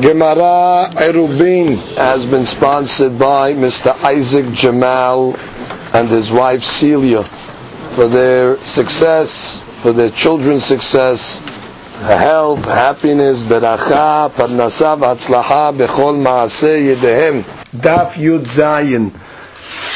[0.00, 3.92] Gemara Erubin has been sponsored by Mr.
[4.04, 5.36] Isaac Jamal
[5.92, 11.38] and his wife Celia for their success, for their children's success,
[12.02, 17.42] health, happiness, beracha, parnasa, v'atzlaha, bechol maaseh yedehem.
[17.76, 19.10] Daf Yud Zayin.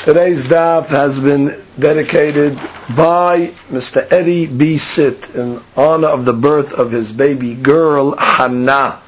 [0.05, 2.57] Today's daf has been dedicated
[2.97, 4.11] by Mr.
[4.13, 4.77] Eddie B.
[4.77, 9.03] Sit in honor of the birth of his baby girl, Hannah.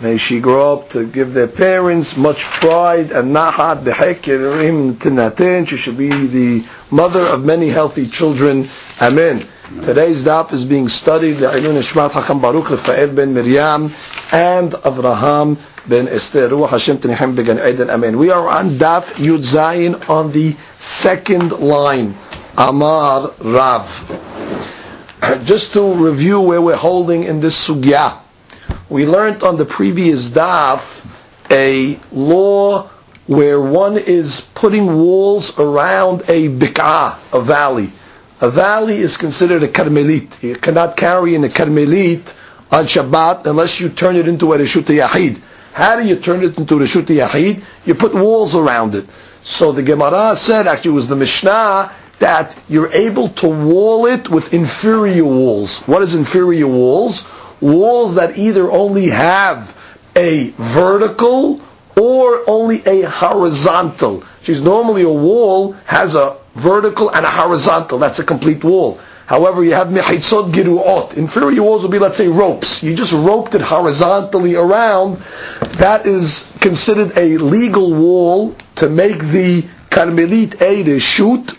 [0.00, 5.66] May she grow up to give their parents much pride and nahat behekirim tinatin.
[5.66, 8.68] She should be the mother of many healthy children.
[9.02, 9.44] Amen.
[9.82, 13.90] Today's daf is being studied Le'ilun Ishmat Hakam Baruch Rafael ben Miriam
[14.30, 15.58] and Avraham
[15.88, 16.48] ben Esther.
[16.48, 17.90] Ruach Hashem Tenihem Began Eden.
[17.90, 18.18] Amen.
[18.18, 22.16] We are on daf Yud Zayin on the second line.
[22.56, 23.84] Amar Rav.
[25.44, 28.20] Just to review where we're holding in this sugya.
[28.90, 31.04] We learned on the previous daf
[31.50, 32.88] a law
[33.26, 37.90] where one is putting walls around a bik'ah, a valley.
[38.40, 40.42] A valley is considered a karmelit.
[40.42, 42.34] You cannot carry in a karmelit
[42.70, 45.38] on Shabbat unless you turn it into a reshut yahid.
[45.74, 47.62] How do you turn it into a reshut yahid?
[47.84, 49.06] You put walls around it.
[49.42, 54.30] So the Gemara said, actually it was the Mishnah, that you're able to wall it
[54.30, 55.80] with inferior walls.
[55.82, 57.28] What is inferior walls?
[57.60, 59.76] Walls that either only have
[60.16, 61.60] a vertical
[61.96, 64.24] or only a horizontal.
[64.42, 67.98] She's normally a wall has a vertical and a horizontal.
[67.98, 69.00] That's a complete wall.
[69.26, 71.14] However, you have mehitzot giruot.
[71.16, 72.82] Inferior walls would be, let's say, ropes.
[72.82, 75.18] You just roped it horizontally around.
[75.76, 81.50] That is considered a legal wall to make the karmelit a shoot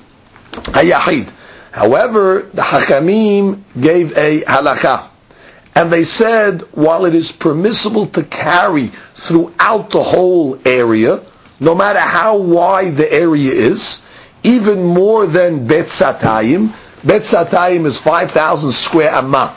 [0.70, 1.30] a yahid.
[1.72, 5.09] However, the Hakamim gave a halakha.
[5.80, 11.22] And they said, while it is permissible to carry throughout the whole area,
[11.62, 14.02] no matter how wide the area is,
[14.44, 16.74] even more than Bet Satayim,
[17.06, 19.56] Bet Satayim is 5,000 square amma.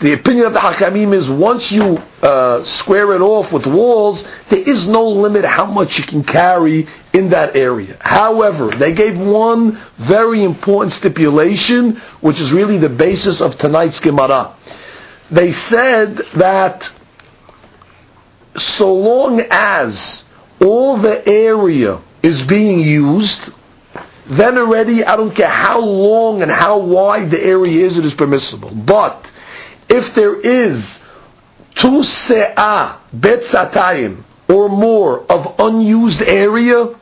[0.00, 4.66] The opinion of the Hakamim is once you uh, square it off with walls, there
[4.66, 7.98] is no limit how much you can carry in that area.
[8.00, 14.52] However, they gave one very important stipulation, which is really the basis of tonight's Gemara
[15.30, 16.90] they said that
[18.56, 20.24] so long as
[20.60, 23.52] all the area is being used,
[24.26, 28.14] then already I don't care how long and how wide the area is, it is
[28.14, 28.70] permissible.
[28.70, 29.30] But
[29.88, 31.02] if there is
[31.74, 36.94] two se'ah bet satayim or more of unused area,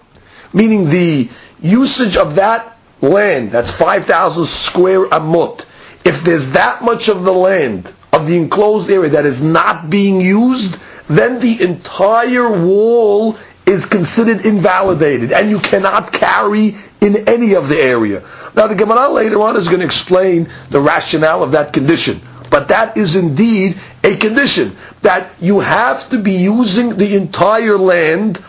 [0.53, 5.65] meaning the usage of that land, that's 5,000 square amot,
[6.05, 10.21] if there's that much of the land of the enclosed area that is not being
[10.21, 10.79] used,
[11.09, 13.37] then the entire wall
[13.67, 18.23] is considered invalidated, and you cannot carry in any of the area.
[18.55, 22.69] Now, the Gemara later on is going to explain the rationale of that condition, but
[22.69, 28.43] that is indeed a condition that you have to be using the entire land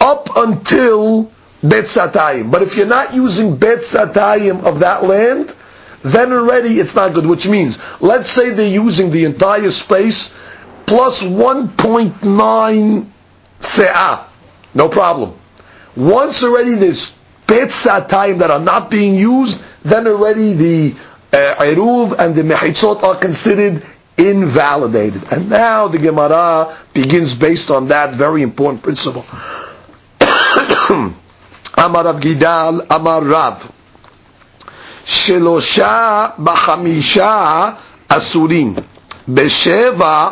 [0.00, 1.30] up until
[1.62, 2.50] Bet Satayim.
[2.50, 5.54] But if you're not using Bet Satayim of that land,
[6.02, 10.34] then already it's not good, which means, let's say they're using the entire space
[10.86, 13.06] plus 1.9
[13.60, 14.24] se'ah.
[14.74, 15.34] No problem.
[15.94, 20.94] Once already there's bet satayim that are not being used, then already the
[21.32, 23.82] uh, and the mehitzot are considered
[24.18, 25.32] invalidated.
[25.32, 29.24] And now the Gemara begins based on that very important principle.
[31.78, 33.81] Amar Rav Gidal, Amar Rav.
[35.05, 37.69] שלושה בחמישה
[38.07, 38.73] אסורים,
[39.29, 40.29] בשבע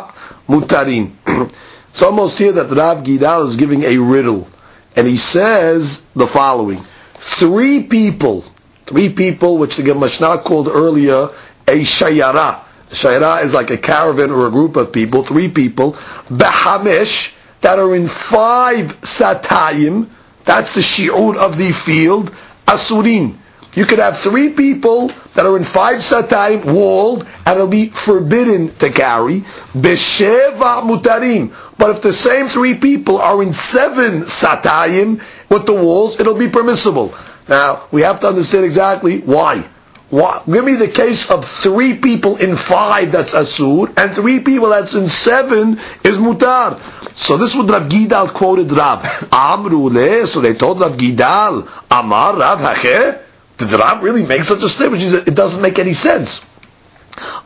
[0.48, 1.10] mutarin.
[1.92, 4.46] It's almost here that Rav Gidal is giving a riddle.
[4.94, 6.82] And he says the following.
[7.14, 8.44] Three people,
[8.86, 11.30] three people, which the Mishnah called earlier
[11.66, 12.60] a shayara.
[12.90, 15.92] Shayara is like a caravan or a group of people, three people,
[16.30, 20.08] behamish, that are in five satayim,
[20.44, 22.32] that's the shi'ur of the field,
[22.66, 23.36] asurin,
[23.73, 28.75] you could have three people that are in five satayim walled, and it'll be forbidden
[28.75, 29.41] to carry.
[29.73, 31.53] Besheva mutarim.
[31.77, 36.49] But if the same three people are in seven satayim with the walls, it'll be
[36.49, 37.13] permissible.
[37.47, 39.63] Now, we have to understand exactly why.
[40.09, 40.41] Why?
[40.45, 44.93] Give me the case of three people in five that's asur, and three people that's
[44.93, 46.77] in seven is mutar.
[47.15, 49.01] So this would Rav Gidal quoted Rav.
[49.31, 53.21] Amrule, so they told Rav Gidal, Amar Rav Hacheh,
[53.61, 55.01] did Rav really make such a statement?
[55.01, 56.45] She said, it doesn't make any sense.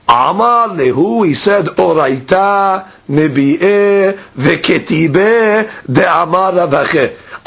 [0.08, 6.54] Amar lehu, he said, Oraita nebi'eh veketibeh de Amar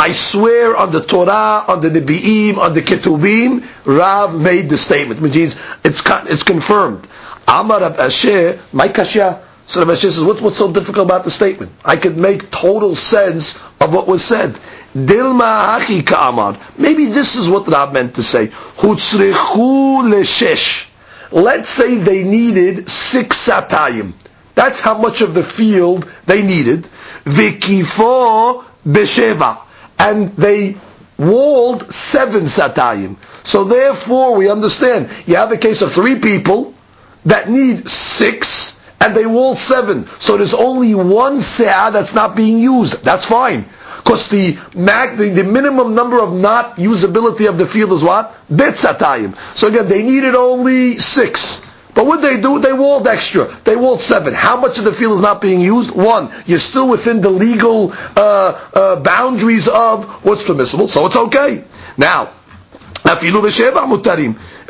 [0.01, 5.21] I swear on the Torah, on the Nebi'im, on the Ketubim, Rav made the statement,
[5.21, 7.09] which is, it's, it's confirmed.
[7.49, 9.43] Amar Rav Ashi, my kasha.
[9.67, 11.73] So Rav Ashi says, what's, what's so difficult about the statement?
[11.85, 14.57] I could make total sense of what was said.
[15.07, 16.59] Dilma ka'amar.
[16.77, 18.49] Maybe this is what Rav meant to say.
[18.49, 20.89] Hutzrechu leshesh.
[21.31, 24.15] Let's say they needed six satayim.
[24.55, 26.89] That's how much of the field they needed.
[27.25, 29.59] Vikifo besheva
[29.99, 30.77] and they
[31.19, 33.17] walled seven satayim.
[33.45, 36.75] So therefore, we understand you have a case of three people
[37.25, 40.07] that need six, and they walled seven.
[40.21, 43.03] So there's only one se'ah that's not being used.
[43.05, 43.67] That's fine.
[44.09, 48.35] Because the, mag, the, the, minimum number of not usability of the field is what?
[48.49, 49.37] Bet satayim.
[49.55, 51.63] So again, they needed only six.
[51.93, 52.59] But what they do?
[52.59, 53.45] They walled extra.
[53.65, 54.33] They walled seven.
[54.33, 55.91] How much of the field is not being used?
[55.91, 56.33] One.
[56.47, 61.65] You're still within the legal uh, uh, boundaries of what's permissible, so it's okay.
[61.99, 62.33] Now,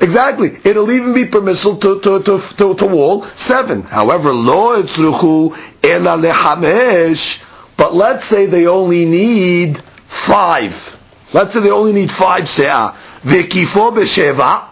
[0.01, 0.59] Exactly.
[0.65, 3.83] It'll even be permissible to, to, to, to, to wall seven.
[3.83, 7.45] However, lo etzruchu ela lehamesh.
[7.79, 10.75] But let's say they only need five.
[11.33, 12.95] Let's say they only need five se'ah.
[13.23, 14.65] Vikifo b'sheva.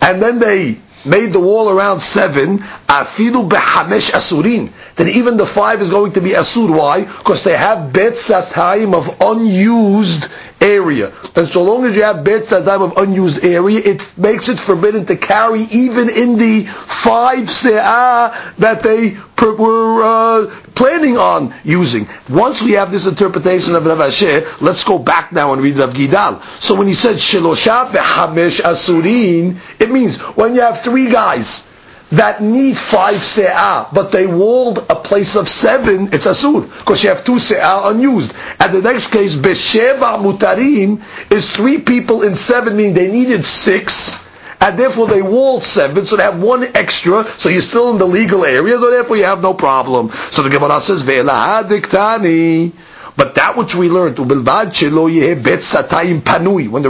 [0.00, 5.80] And then they made the wall around seven, afidu behamesh asurin, then even the five
[5.80, 6.76] is going to be asur.
[6.76, 7.02] Why?
[7.02, 10.28] Because they have bet satayim of unused
[10.60, 11.12] area.
[11.34, 15.06] And so long as you have bet satayim of unused area, it makes it forbidden
[15.06, 22.08] to carry even in the five se'ah that they were uh, planning on using.
[22.28, 25.92] Once we have this interpretation of Rav Ashi, let's go back now and read Rav
[25.92, 26.42] Gidal.
[26.60, 31.68] So when he said Shelosha behamesh asurin, it means when you have three guys
[32.12, 37.08] that need five se'ah, but they walled a place of seven, it's asur, because you
[37.08, 38.32] have two se'ah unused.
[38.60, 44.24] And the next case, besheva mutarim, is three people in seven, meaning they needed six,
[44.60, 48.06] and therefore they walled seven, so they have one extra, so you're still in the
[48.06, 50.12] legal area, so therefore you have no problem.
[50.30, 52.72] So the Gemara says, diktani.
[53.16, 54.44] But that which we learned, when the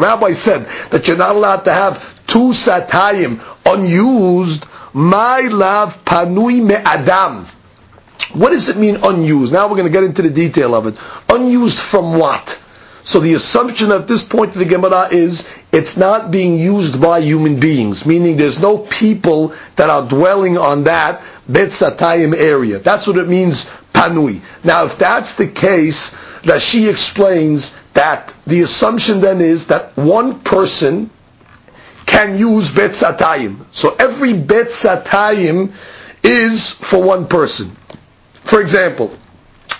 [0.00, 6.74] rabbi said that you're not allowed to have two satayim unused, my love panui me
[6.74, 7.46] adam.
[8.32, 9.52] What does it mean unused?
[9.52, 10.96] Now we're going to get into the detail of it.
[11.28, 12.60] Unused from what?
[13.04, 17.20] So the assumption at this point of the Gemara is it's not being used by
[17.20, 22.80] human beings, meaning there's no people that are dwelling on that Bet Satayim area.
[22.80, 24.40] That's what it means, panui.
[24.64, 26.16] Now if that's the case,
[26.46, 31.10] that she explains that the assumption then is that one person
[32.06, 33.64] can use Bet Satayim.
[33.72, 35.72] So every Bet Satayim
[36.22, 37.70] is for one person.
[38.34, 39.12] For example,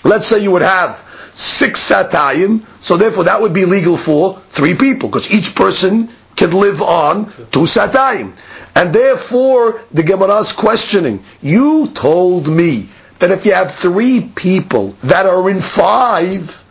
[0.03, 1.03] let's say you would have
[1.33, 6.51] six satayim, so therefore that would be legal for three people, because each person can
[6.51, 8.33] live on two satayim.
[8.75, 12.89] And therefore, the Gemara is questioning, you told me
[13.19, 16.63] that if you have three people that are in five,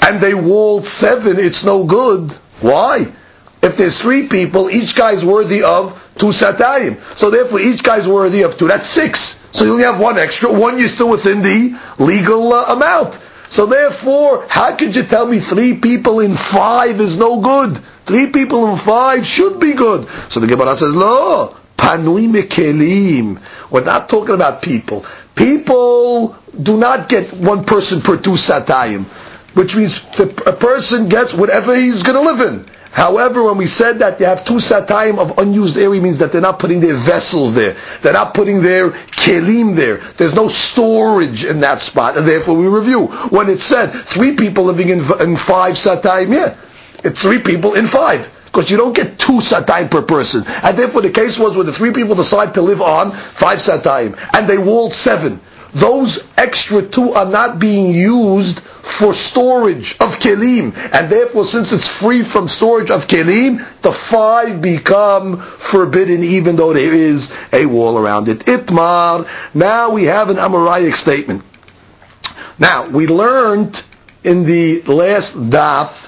[0.00, 2.30] and they walled seven, it's no good.
[2.60, 3.12] Why?
[3.60, 6.98] If there's three people, each guy is worthy of two satayim.
[7.16, 8.68] So therefore, each guy is worthy of two.
[8.68, 9.44] That's six.
[9.52, 10.52] So you only have one extra.
[10.52, 13.18] One you're still within the legal uh, amount.
[13.48, 17.78] So therefore, how could you tell me three people in five is no good?
[18.06, 20.06] Three people in five should be good.
[20.30, 23.40] So the Gemara says, no, panui mekelim.
[23.70, 25.04] We're not talking about people.
[25.34, 29.04] People do not get one person per two satayim,
[29.54, 32.77] which means a person gets whatever he's going to live in.
[32.90, 36.40] However, when we said that you have two satayim of unused area, means that they're
[36.40, 37.76] not putting their vessels there.
[38.02, 39.98] They're not putting their kelim there.
[40.16, 43.06] There's no storage in that spot, and therefore we review.
[43.06, 46.56] When it said three people living in, in five satayim, yeah,
[47.04, 48.34] it's three people in five.
[48.46, 50.44] Because you don't get two satayim per person.
[50.46, 54.18] And therefore the case was where the three people decide to live on five satayim,
[54.34, 55.40] and they walled seven
[55.74, 61.86] those extra two are not being used for storage of kelim, and therefore, since it's
[61.86, 67.98] free from storage of kelim, the five become forbidden, even though there is a wall
[67.98, 68.40] around it.
[68.40, 69.28] Itmar.
[69.54, 71.44] Now we have an Amoraic statement.
[72.58, 73.84] Now we learned
[74.24, 76.06] in the last daf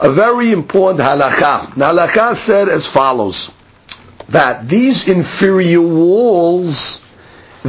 [0.00, 1.76] a very important halakha.
[1.76, 3.52] Now, halakha said as follows:
[4.28, 7.00] that these inferior walls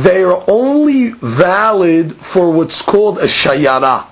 [0.03, 4.05] they are only valid for what's called a shayara,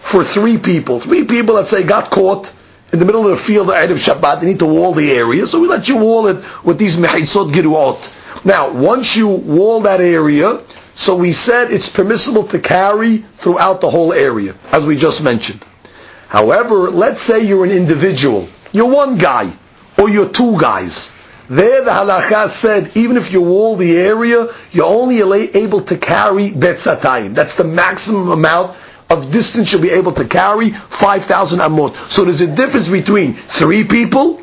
[0.00, 1.00] for three people.
[1.00, 2.52] Three people, let's say, got caught
[2.92, 5.46] in the middle of the field ahead of Shabbat, they need to wall the area,
[5.46, 8.44] so we let you wall it with these mechitzot giruot.
[8.44, 10.60] Now, once you wall that area,
[10.94, 15.64] so we said it's permissible to carry throughout the whole area, as we just mentioned.
[16.28, 18.48] However, let's say you're an individual.
[18.72, 19.52] You're one guy,
[19.98, 21.10] or you're two guys.
[21.52, 25.20] There the halacha said, even if you wall the area, you're only
[25.54, 27.34] able to carry betzatayim.
[27.34, 28.74] That's the maximum amount
[29.10, 31.94] of distance you'll be able to carry, 5,000 amot.
[32.10, 34.40] So there's a difference between three people,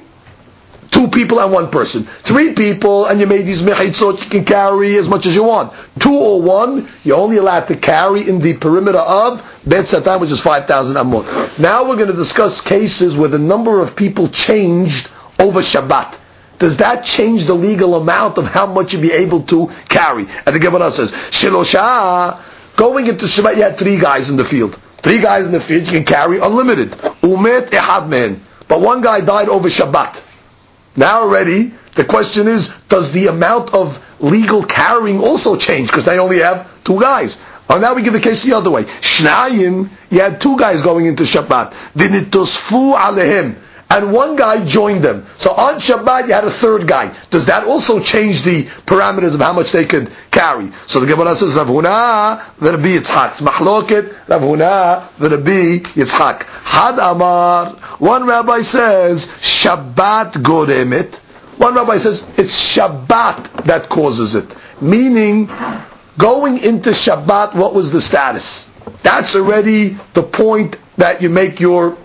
[0.92, 2.04] two people and one person.
[2.04, 5.74] Three people, and you made these mechitzot, you can carry as much as you want.
[6.00, 10.30] Two or one, you're only allowed to carry in the perimeter of Bet betzatayim, which
[10.30, 11.58] is 5,000 amot.
[11.58, 16.19] Now we're going to discuss cases where the number of people changed over Shabbat
[16.60, 20.28] does that change the legal amount of how much you'd be able to carry?
[20.46, 22.42] And the Gemara says, Shilosha,
[22.76, 24.76] going into Shabbat, you had three guys in the field.
[24.98, 26.92] Three guys in the field, you can carry unlimited.
[26.92, 28.42] Umet ehad men.
[28.68, 30.26] But one guy died over Shabbat.
[30.98, 35.88] Now already, the question is, does the amount of legal carrying also change?
[35.88, 37.42] Because they only have two guys.
[37.70, 38.84] Oh, now we give the case the other way.
[38.84, 41.72] Shnayim, you had two guys going into Shabbat.
[41.94, 43.56] Dinitosfu alehim
[43.90, 45.26] and one guy joined them.
[45.36, 47.14] So on Shabbat you had a third guy.
[47.32, 50.72] Does that also change the parameters of how much they could carry?
[50.86, 53.32] So the Gemara says, Rav Huna v'Rabbi Yitzchak.
[53.32, 56.44] It's mahloket Rav Huna v'Rabbi Yitzchak.
[56.64, 61.16] Had Amar, one rabbi says, Shabbat goremet.
[61.58, 64.56] One rabbi says, it's Shabbat that causes it.
[64.80, 65.50] Meaning,
[66.18, 68.70] going into Shabbat, what was the status?
[69.02, 71.98] That's already the point that you make your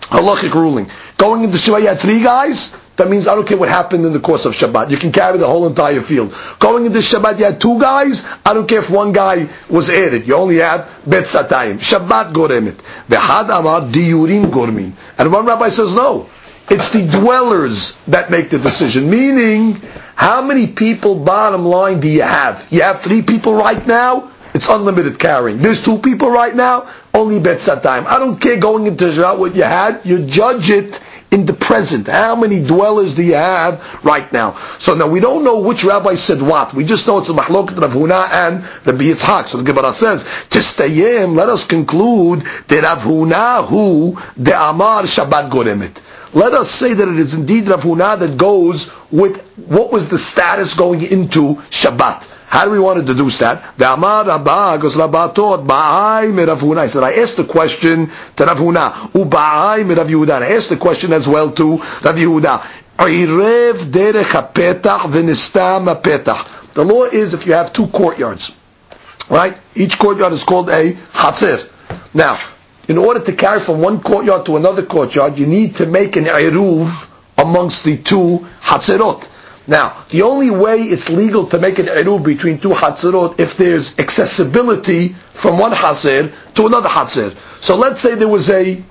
[0.00, 0.90] halachic ruling.
[1.16, 2.76] Going into had three guys.
[2.96, 4.90] That means I don't care what happened in the course of Shabbat.
[4.90, 6.34] You can carry the whole entire field.
[6.58, 8.26] Going into Shabbat, you had two guys.
[8.44, 10.26] I don't care if one guy was added.
[10.26, 11.74] You only had Bet Satayim.
[11.78, 12.76] Shabbat goremet.
[13.08, 14.92] V'had amar diyurim gormin.
[15.18, 16.28] And one rabbi says no.
[16.68, 19.08] It's the dwellers that make the decision.
[19.08, 19.80] Meaning,
[20.16, 22.66] how many people, bottom line, do you have?
[22.70, 24.32] You have three people right now?
[24.54, 25.58] It's unlimited carrying.
[25.58, 26.88] There's two people right now?
[27.12, 28.06] Only Bet Satayim.
[28.06, 30.00] I don't care going into Shabbat what you had.
[30.04, 31.00] You judge it
[31.30, 32.06] in the present.
[32.06, 34.58] How many dwellers do you have right now?
[34.78, 36.72] So now we don't know which rabbi said what.
[36.72, 39.48] We just know it's a mahloket Rav Huna and the Yitzhak.
[39.48, 45.50] So the Gemara says, Tistayim, let us conclude that Rav Huna who the Amar Shabbat
[45.50, 46.00] Goremet.
[46.32, 50.18] Let us say that it is indeed Rav Huna that goes with what was the
[50.18, 52.35] status going into Shabbat.
[52.48, 53.76] How do we want to deduce that?
[53.76, 56.84] The Amar Rabba goes Rabba taught Ba'ai Rav Huna.
[56.84, 58.92] He said, I asked the question to Rav Huna.
[59.12, 60.42] Uba'ai Rav Yehuda.
[60.42, 62.64] I asked the question as well to Rav Yehuda.
[62.98, 66.74] Irev derech ha'petach v'nistam ha'petach.
[66.74, 68.54] The law is if you have two courtyards,
[69.28, 69.56] right?
[69.74, 71.68] Each courtyard is called a chatzir.
[72.14, 72.38] Now,
[72.88, 76.24] in order to carry from one courtyard to another courtyard, you need to make an
[76.24, 79.28] iruv amongst the two chatzirot.
[79.66, 83.98] Now, the only way it's legal to make an eruv between two hatzirot if there's
[83.98, 87.34] accessibility from one hatzir to another hatzir.
[87.60, 88.82] So let's say there was a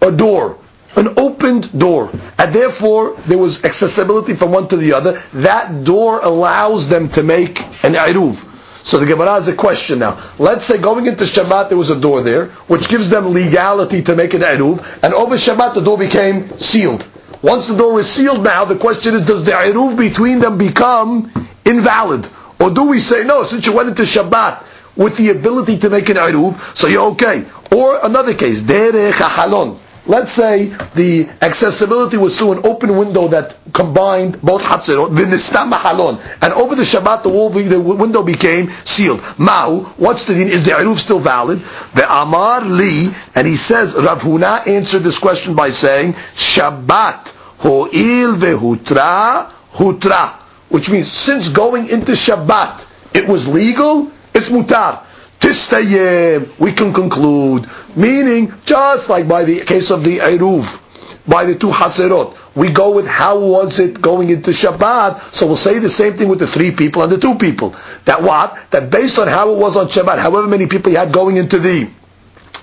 [0.00, 0.56] a door,
[0.96, 5.22] an opened door, and therefore there was accessibility from one to the other.
[5.34, 8.46] That door allows them to make an eruv.
[8.84, 10.18] So the Gemara has a question now.
[10.38, 14.16] Let's say going into Shabbat there was a door there, which gives them legality to
[14.16, 17.04] make an eruv, and over Shabbat the door became sealed.
[17.42, 21.30] Once the door is sealed now, the question is, does the iruv between them become
[21.64, 22.28] invalid?
[22.60, 24.64] Or do we say, no, since you went into Shabbat
[24.96, 27.46] with the ability to make an iruv, so you're okay.
[27.70, 29.78] Or another case, derech halon.
[30.08, 36.18] Let's say the accessibility was through an open window that combined both hatzirot, v'nistam halon,
[36.40, 39.20] and over the Shabbat the wall, the window became sealed.
[39.20, 40.48] Ma'u, what's the din?
[40.48, 41.60] Is the iruv still valid?
[41.92, 48.34] The Amar li, and he says Rav Huna answered this question by saying Shabbat ho'il
[48.34, 50.32] vehutra hutra,
[50.70, 55.04] which means since going into Shabbat it was legal, it's mutar.
[55.40, 57.68] Tistayim, we can conclude.
[57.98, 60.82] Meaning, just like by the case of the Eruv,
[61.26, 65.56] by the two Haserot, we go with how was it going into Shabbat, so we'll
[65.56, 67.74] say the same thing with the three people and the two people.
[68.04, 68.56] That what?
[68.70, 71.58] That based on how it was on Shabbat, however many people you had going into
[71.58, 71.90] the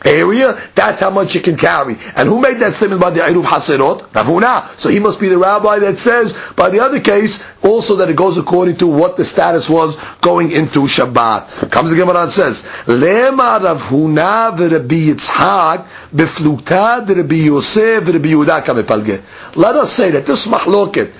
[0.06, 1.98] area, that's how much you can carry.
[2.16, 4.14] And who made that statement by the Eruv Haserot?
[4.14, 4.78] Rav Huna.
[4.80, 8.16] So he must be the rabbi that says, by the other case, also that it
[8.16, 11.72] goes according to what the status was going into Shabbat.
[11.72, 19.56] Comes the Gemara and says, Lema Rav Huna v'Rabbi Yitzhak b'flukta v'Rabbi Yosef v'Rabbi Yehuda.
[19.56, 21.12] Let us say that this mahloket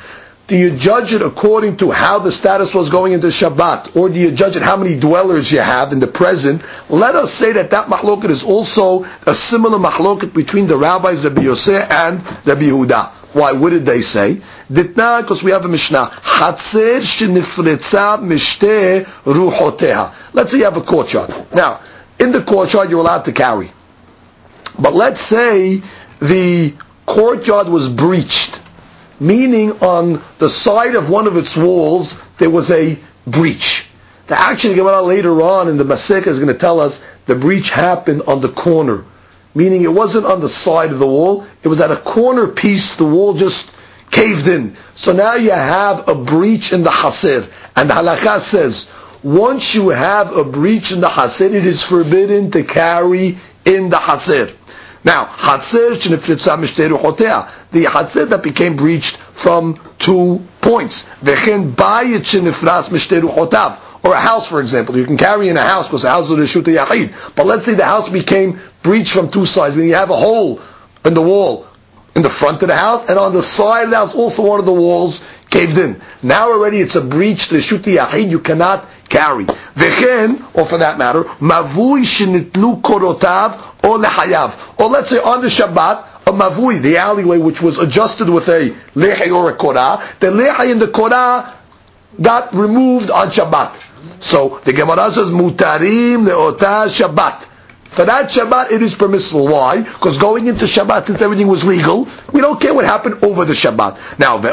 [0.48, 4.20] do you judge it according to how the status was going into Shabbat, or do
[4.20, 6.62] you judge it how many dwellers you have in the present?
[6.88, 11.42] Let us say that that mahloket is also a similar mahloket between the rabbis Rabbi
[11.42, 13.10] Yosef and Rabbi Yehuda.
[13.34, 13.54] Why?
[13.54, 14.42] What did they say?
[14.72, 16.12] Ditna, because we have a Mishnah.
[16.22, 17.00] Hatzer
[19.26, 20.14] ruhoteha.
[20.34, 21.34] Let's say you have a courtyard.
[21.54, 21.82] Now,
[22.20, 23.72] in the courtyard you're allowed to carry.
[24.78, 25.82] But let's say
[26.20, 26.74] the
[27.08, 28.62] courtyard was breached
[29.20, 33.88] meaning on the side of one of its walls there was a breach.
[34.28, 37.70] The actually Gemara later on in the Masech is going to tell us the breach
[37.70, 39.06] happened on the corner,
[39.54, 42.96] meaning it wasn't on the side of the wall, it was at a corner piece,
[42.96, 43.74] the wall just
[44.12, 44.76] caved in.
[44.96, 48.90] So now you have a breach in the Hasir, and the halakha says,
[49.24, 53.98] once you have a breach in the Hasir, it is forbidden to carry in the
[53.98, 54.54] Hasir.
[55.06, 57.48] Now, Hatzer shenifritza mishteru hotea.
[57.72, 61.04] The Hatzer that became breached from two points.
[61.24, 63.78] V'chen bayit shenifras mishteru hotav.
[64.04, 64.98] Or a house, for example.
[64.98, 67.36] You can carry in a house because a house is a shuta yachid.
[67.36, 69.76] But let's say the house became breached from two sides.
[69.76, 70.60] Meaning you have a hole
[71.06, 71.68] in the wall
[72.16, 74.60] in the front of the house, and on the side of the house, also one
[74.60, 76.02] of the walls caved in.
[76.24, 78.30] Now already it's a breach the shuti yachid.
[78.30, 79.46] You cannot carry.
[79.46, 84.80] V'chen, or for that matter, mavui shenitlu korotav or lehayav.
[84.80, 88.72] Or let's say on the Shabbat, a mavui, the alleyway which was adjusted with a
[88.96, 91.56] lehi or a korah, the lehi and the korah
[92.22, 93.82] got removed on Shabbat.
[94.22, 97.52] So the Gemara says mutarim leota Shabbat.
[97.96, 99.48] For that Shabbat, it is permissible.
[99.48, 99.82] Why?
[99.82, 103.54] Because going into Shabbat, since everything was legal, we don't care what happened over the
[103.54, 104.20] Shabbat.
[104.20, 104.52] Now, but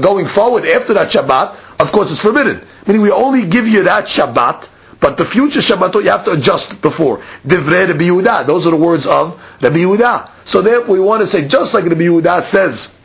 [0.00, 2.66] going forward after that Shabbat, of course, it's forbidden.
[2.86, 4.68] Meaning, we only give you that Shabbat
[5.00, 7.18] but the future Shabbatot you have to adjust before.
[7.46, 8.46] Divrei Rabbi Yehuda.
[8.46, 10.30] Those are the words of Rabbi Yehuda.
[10.44, 12.96] So then we want to say, just like Rabbi Yehuda says,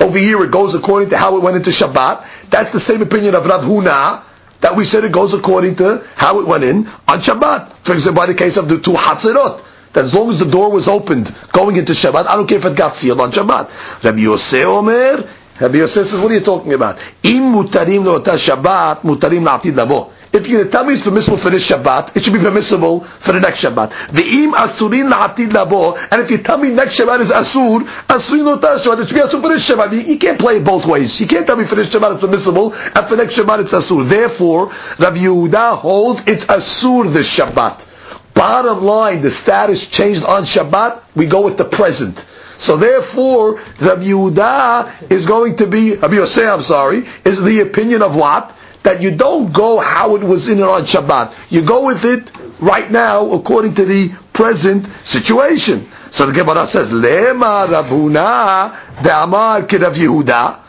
[0.00, 2.26] over here it goes according to how it went into Shabbat.
[2.50, 4.22] That's the same opinion of Rav Huna,
[4.60, 7.72] that we said it goes according to how it went in on Shabbat.
[7.84, 9.64] For example, by the case of the two Hatzirot.
[9.94, 12.64] That as long as the door was opened going into Shabbat, I don't care if
[12.64, 14.04] it got sealed on Shabbat.
[14.04, 15.26] Rabbi Yosef Omer,
[15.60, 16.98] Rabbi Yosef says, what are you talking about?
[17.24, 20.12] Im mutarim Shabbat, mutarim la'atid labo.
[20.32, 23.40] If to tell me it's permissible for this Shabbat, it should be permissible for the
[23.40, 24.10] next Shabbat.
[24.12, 28.44] The Ve'im asurin la'atid labo, and if you tell me next Shabbat is asur, asurin
[28.44, 29.92] lo Shabbat, it should be asur for this Shabbat.
[29.92, 31.20] You, you, can't play it both ways.
[31.20, 34.08] You can't tell me for this Shabbat it's permissible, and for next Shabbat it's asur.
[34.08, 34.66] Therefore,
[34.98, 37.86] Rav Yehuda holds it's asur this Shabbat.
[38.34, 42.24] Bottom line, the status changed on Shabbat, we go with the present.
[42.58, 48.02] So therefore, Rav Yehuda is going to be, Rabbi Yosef, I'm sorry, is the opinion
[48.02, 48.54] of what?
[48.84, 51.34] that you don't go how it was in it on Shabbat.
[51.50, 55.86] You go with it right now according to the present situation.
[56.10, 60.60] So the Gemara says, Lema Rav Huna Amar Kirav Yehuda.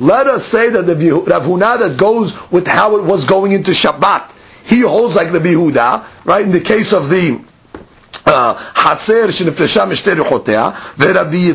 [0.00, 3.70] Let us say that the Rav Huna that goes with how it was going into
[3.72, 4.34] Shabbat,
[4.64, 6.44] he holds like the Yehuda, right?
[6.44, 7.40] In the case of the
[8.12, 11.48] Hatzer shenifresha mishte ruchotea, ve'Rabbi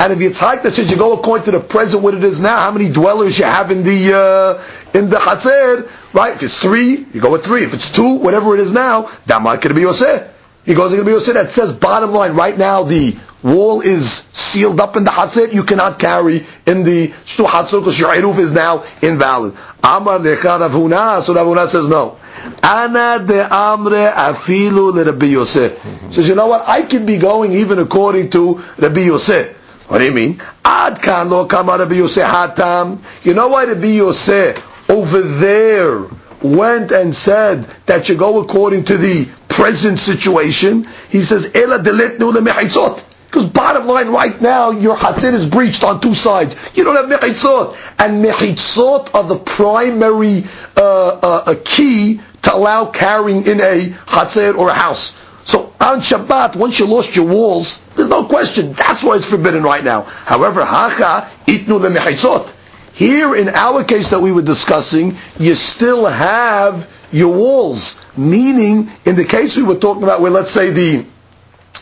[0.00, 2.58] and if Yitzhak that says you go according to the present what it is now,
[2.58, 6.34] how many dwellers you have in the uh, in the Hatzer, right?
[6.34, 7.64] If it's three, you go with three.
[7.64, 10.34] If it's two, whatever it is now, that might be Yosef.
[10.64, 14.10] He goes, going to be Yosef that says bottom line, right now the wall is
[14.10, 18.38] sealed up in the Hatzer, you cannot carry in the Shtu Hatzer because your Eruv
[18.38, 19.56] is now invalid.
[19.82, 22.18] Amar lecha Rav Huna, so Rav Huna says no.
[22.62, 25.72] Ana de amre afilu le Rabbi Yosef.
[26.12, 26.68] Says, you know what?
[26.68, 29.56] I can be going even according to Rabbi Yosef.
[29.88, 30.42] What do you mean?
[30.64, 32.98] Ad kan lo kama Rabbi Yosef hatam.
[33.22, 36.04] You know why Rabbi Yosef over there
[36.42, 40.86] went and said that you go according to the present situation?
[41.08, 43.02] He says, Ela deletnu le mechitzot.
[43.30, 46.56] Because bottom line, right now, your hatin is breached on two sides.
[46.74, 47.76] You don't have mechitzot.
[47.98, 50.44] And mechitzot are the primary
[50.76, 55.18] uh, uh, key to allow carrying in a chatzir or a house.
[55.44, 58.72] So on Shabbat, once you lost your walls, there's no question.
[58.74, 60.02] That's why it's forbidden right now.
[60.02, 62.54] However, hacha itnu lemechaitzot.
[62.92, 68.04] Here, in our case that we were discussing, you still have your walls.
[68.16, 71.06] Meaning, in the case we were talking about, where let's say the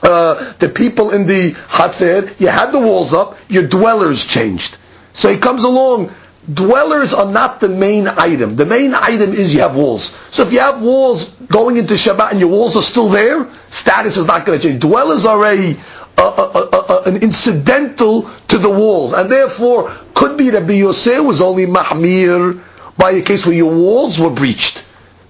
[0.03, 4.77] uh, the people in the Hatzer, you had the walls up, your dwellers changed.
[5.15, 6.13] So he comes along,
[6.53, 8.57] dwellers are not the main item.
[8.57, 10.17] The main item is you have walls.
[10.31, 14.17] So if you have walls going into Shabbat and your walls are still there, status
[14.17, 14.81] is not going to change.
[14.81, 15.77] Dwellers are a,
[16.19, 21.67] a, a, an incidental to the walls, and therefore could be that Yosef was only
[21.67, 22.61] mahmir
[22.97, 24.87] by a case where your walls were breached.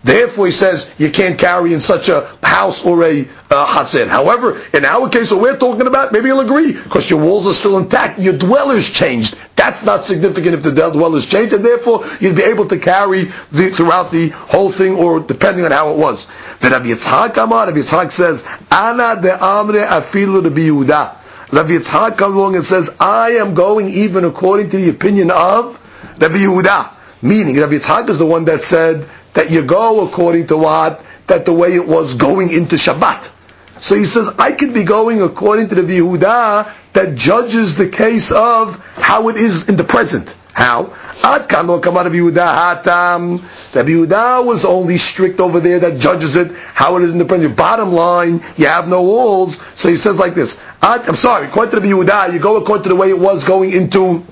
[0.07, 4.07] Therefore, he says you can't carry in such a house or a uh, hasid.
[4.07, 7.52] However, in our case, what we're talking about, maybe you'll agree because your walls are
[7.52, 8.20] still intact.
[8.20, 9.37] Your dwellers changed.
[9.66, 13.70] That's not significant if the dwellers change, and therefore you'd be able to carry the,
[13.70, 16.29] throughout the whole thing, or depending on how it was.
[16.61, 21.16] Then Rabbi Yitzhak Amar, Rabbi Yitzhak says, Ana de Amre afilu de Yehuda.
[21.52, 25.76] Rabbi Yitzhak comes along and says, I am going even according to the opinion of
[26.20, 26.92] Rabbi Yehuda.
[27.22, 31.05] Meaning, Rabbi Yitzhak is the one that said that you go according to what?
[31.26, 33.33] That the way it was going into Shabbat.
[33.79, 38.32] So he says, I could be going according to the Yehuda that judges the case
[38.32, 40.35] of how it is in the present.
[40.54, 40.94] How?
[41.22, 43.42] Ad kan lo kamar hatam.
[43.72, 47.26] The Yehuda was only strict over there that judges it how it is in the
[47.26, 47.54] present.
[47.54, 49.59] Bottom line, you have no walls.
[49.78, 50.59] So he says like this.
[50.80, 53.72] I'm sorry, according to the Yehuda, you go according to the way it was going
[53.72, 54.24] into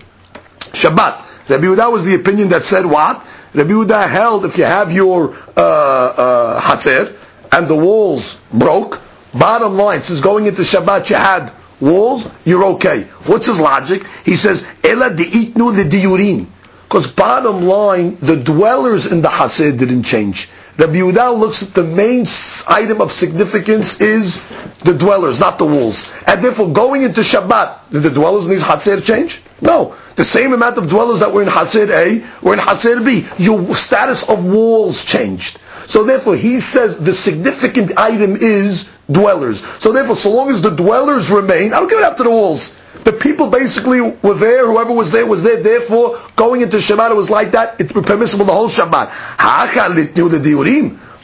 [0.73, 1.51] Shabbat.
[1.51, 3.27] Rabbi Yehuda was the opinion that said what?
[3.53, 7.15] Rabbi Yehuda held if you have your uh, uh, hatzer
[7.53, 9.03] and the walls broke,
[9.35, 13.03] bottom line, since going into Shabbat you had walls, you're okay.
[13.27, 14.05] What's his logic?
[14.25, 16.47] He says, Ela de'itnu the diurim.
[16.85, 20.49] Because bottom line, the dwellers in the Hasid didn't change.
[20.77, 22.25] Rabbi Yehuda looks at the main
[22.69, 24.43] item of significance is
[24.81, 26.11] the dwellers, not the walls.
[26.27, 29.41] And therefore, going into Shabbat, did the dwellers in these Hasid change?
[29.61, 29.95] No.
[30.17, 33.27] The same amount of dwellers that were in Hasid A were in Hasid B.
[33.43, 35.59] Your status of walls changed.
[35.87, 39.63] So therefore, he says the significant item is dwellers.
[39.81, 42.31] So therefore, so long as the dwellers remain, I don't give it up to the
[42.31, 42.79] walls.
[43.05, 47.17] The people basically were there, whoever was there was there, therefore, going into Shabbat, it
[47.17, 49.11] was like that, it's permissible the whole Shabbat.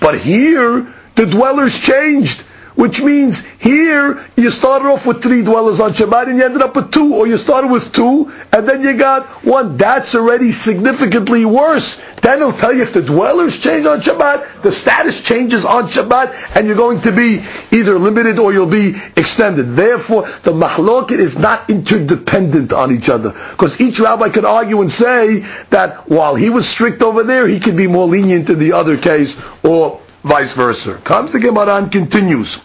[0.00, 2.44] But here, the dwellers changed.
[2.80, 6.74] Which means here you started off with three dwellers on Shabbat and you ended up
[6.74, 9.76] with two, or you started with two and then you got one.
[9.76, 11.96] That's already significantly worse.
[12.22, 16.56] Then it'll tell you if the dwellers change on Shabbat, the status changes on Shabbat,
[16.56, 19.76] and you're going to be either limited or you'll be extended.
[19.76, 23.32] Therefore, the mahloket is not interdependent on each other.
[23.50, 27.60] Because each rabbi could argue and say that while he was strict over there, he
[27.60, 30.94] could be more lenient in the other case, or vice versa.
[31.04, 32.62] Comes the Gemara and continues.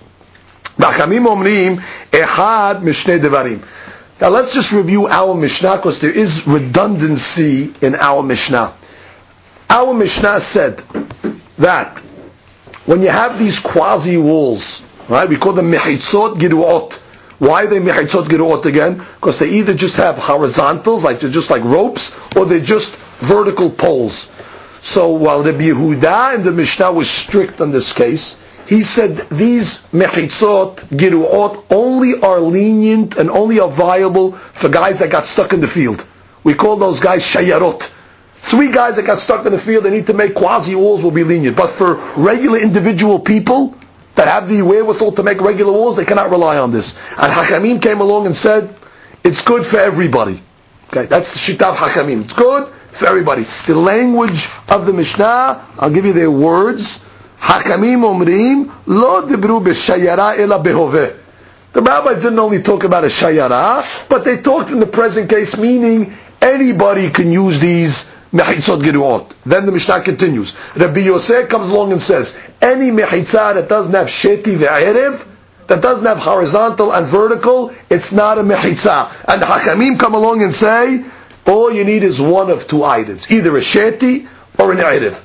[0.80, 1.82] Omrim
[3.20, 3.64] devarim.
[4.22, 8.74] Now let's just review our Mishnah because there is redundancy in our Mishnah.
[9.70, 10.78] Our Mishnah said
[11.58, 12.00] that
[12.86, 16.94] when you have these quasi walls, right, we call them mehitzot giruot.
[17.40, 18.98] Why are they mehitzot giruot again?
[18.98, 23.70] Because they either just have horizontals, like they're just like ropes, or they're just vertical
[23.70, 24.30] poles.
[24.82, 29.84] So while Rabbi Yehuda and the Mishnah was strict on this case, he said these
[29.92, 35.62] mechitzot, giruot, only are lenient and only are viable for guys that got stuck in
[35.62, 36.06] the field.
[36.44, 37.94] We call those guys shayarot.
[38.36, 41.12] Three guys that got stuck in the field, they need to make quasi walls will
[41.12, 41.58] be lenient.
[41.58, 43.76] But for regular individual people
[44.16, 46.96] that have the wherewithal to make regular walls, they cannot rely on this.
[47.18, 48.74] And Hachamim came along and said,
[49.24, 50.42] it's good for everybody.
[50.90, 52.24] Okay, that's the shitav Hachamim.
[52.24, 53.44] It's good for everybody.
[53.68, 57.05] The language of the Mishnah, I'll give you their words.
[57.46, 61.16] Hakamim omrim lo dibru b'shayara ela behove.
[61.74, 65.56] The rabbi didn't only talk about a shayara, but they talked in the present case,
[65.56, 69.32] meaning anybody can use these mechitzot geruot.
[69.46, 70.56] Then the Mishnah continues.
[70.76, 75.28] Rabbi Yosef comes along and says, any mechitzah that doesn't have sheti ve'erev,
[75.68, 79.12] that doesn't have horizontal and vertical, it's not a mechitzah.
[79.28, 81.06] And the Hakamim come along and say,
[81.46, 84.28] all you need is one of two items, either a sheti
[84.58, 85.24] or an erev.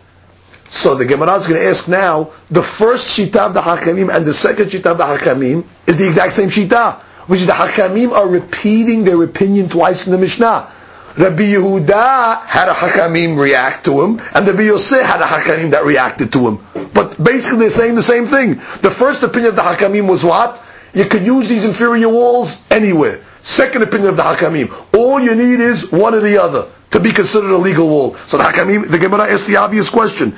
[0.70, 4.24] So the Gemara is going to ask now, the first shita of the Hakamim and
[4.24, 8.28] the second shita of the Hakamim is the exact same shita, which the Hakamim are
[8.28, 10.70] repeating their opinion twice in the Mishnah.
[11.18, 15.84] Rabbi Yehuda had a Hakamim react to him, and Rabbi Yosef had a Hakamim that
[15.84, 16.64] reacted to him.
[16.94, 18.54] But basically they're saying the same thing.
[18.80, 20.62] The first opinion of the Hakamim was what?
[20.94, 23.20] You could use these inferior walls anywhere.
[23.42, 24.72] Second opinion of the Hakamim.
[24.96, 28.14] All you need is one or the other to be considered a legal wall.
[28.26, 30.36] So the Hakamim, the Gemara asks the obvious question.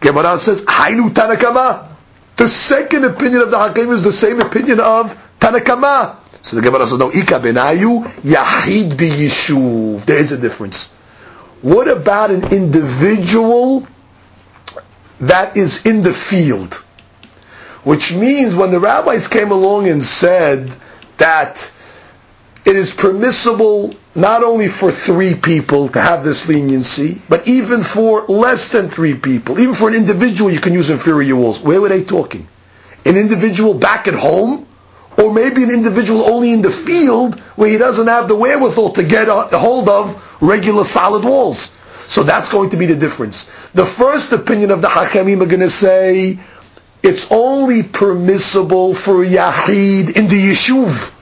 [0.00, 1.88] Gemara says, Hainu Tanakama.
[2.36, 6.16] The second opinion of the Hakamim is the same opinion of Tanakama.
[6.42, 10.04] So the Gemara says, no, Ika benayu yahid biyishuv.
[10.06, 10.92] There is a difference.
[11.62, 13.86] What about an individual
[15.20, 16.74] that is in the field?
[17.82, 20.72] Which means when the rabbis came along and said
[21.16, 21.72] that
[22.68, 28.26] it is permissible not only for three people to have this leniency, but even for
[28.26, 29.58] less than three people.
[29.58, 31.62] Even for an individual, you can use inferior walls.
[31.62, 32.46] Where were they talking?
[33.06, 34.66] An individual back at home?
[35.16, 39.02] Or maybe an individual only in the field where he doesn't have the wherewithal to
[39.02, 41.74] get a hold of regular solid walls.
[42.06, 43.50] So that's going to be the difference.
[43.72, 46.38] The first opinion of the Hakamim are going to say
[47.02, 51.14] it's only permissible for Yahid in the Yishuv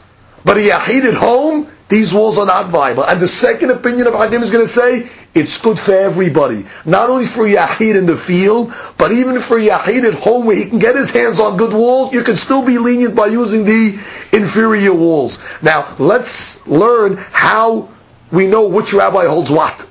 [0.46, 3.04] but a yahid at home, these walls are not viable.
[3.04, 6.64] And the second opinion of Hakim is going to say it's good for everybody.
[6.84, 10.68] Not only for Yahid in the field, but even for Yahid at home where he
[10.68, 13.98] can get his hands on good walls, you can still be lenient by using the
[14.32, 15.42] inferior walls.
[15.62, 17.88] Now, let's learn how
[18.30, 19.84] we know which rabbi holds what.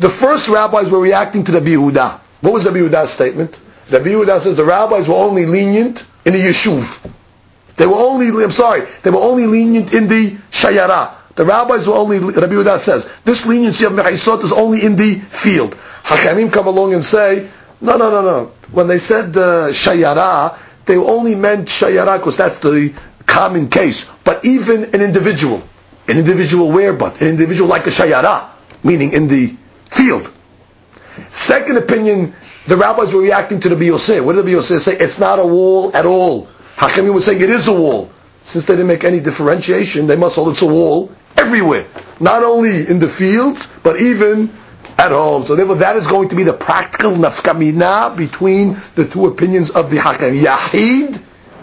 [0.00, 2.18] The first rabbis were reacting to the Yehuda.
[2.40, 3.60] What was the Yehuda's statement?
[3.86, 7.10] The Yehuda says the rabbis were only lenient in the Yeshuv.
[7.76, 11.14] They were only, I'm sorry, they were only lenient in the Shayara.
[11.34, 15.14] The rabbis were only, Rabbi Yehuda says, this leniency of Mechaisot is only in the
[15.16, 15.74] field.
[16.04, 17.48] Hachamim come along and say,
[17.80, 18.52] no, no, no, no.
[18.70, 22.94] When they said uh, Shayara, they only meant Shayara because that's the
[23.26, 24.04] common case.
[24.22, 25.62] But even an individual,
[26.06, 27.20] an individual where but?
[27.20, 28.48] An individual like a Shayara,
[28.84, 29.56] meaning in the
[29.90, 30.32] field.
[31.30, 32.34] Second opinion,
[32.66, 34.24] the rabbis were reacting to the Biyoseh.
[34.24, 34.96] What did the Biyoseh say?
[34.96, 36.48] It's not a wall at all.
[36.76, 38.10] Hachamim was saying it is a wall.
[38.44, 41.86] Since they didn't make any differentiation, they must hold it's a wall everywhere.
[42.20, 44.52] Not only in the fields, but even
[44.98, 45.44] at home.
[45.44, 49.90] So therefore that is going to be the practical nafkamina between the two opinions of
[49.90, 50.38] the Hakam.
[50.40, 51.20] Yahid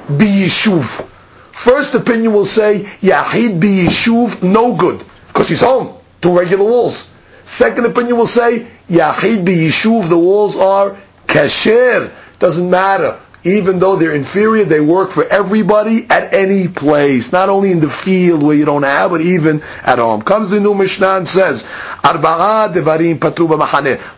[0.08, 1.08] biyishuv.
[1.52, 7.12] First opinion will say Yahid biyishuv, no good, because he's home, two regular walls.
[7.44, 10.98] Second opinion will say Yahid biyishuv, the walls are
[11.28, 17.50] kasher, doesn't matter even though they're inferior, they work for everybody at any place, not
[17.50, 20.22] only in the field where you don't have, but even at home.
[20.22, 21.64] Comes the new Mishnah and says,
[22.04, 23.20] devarim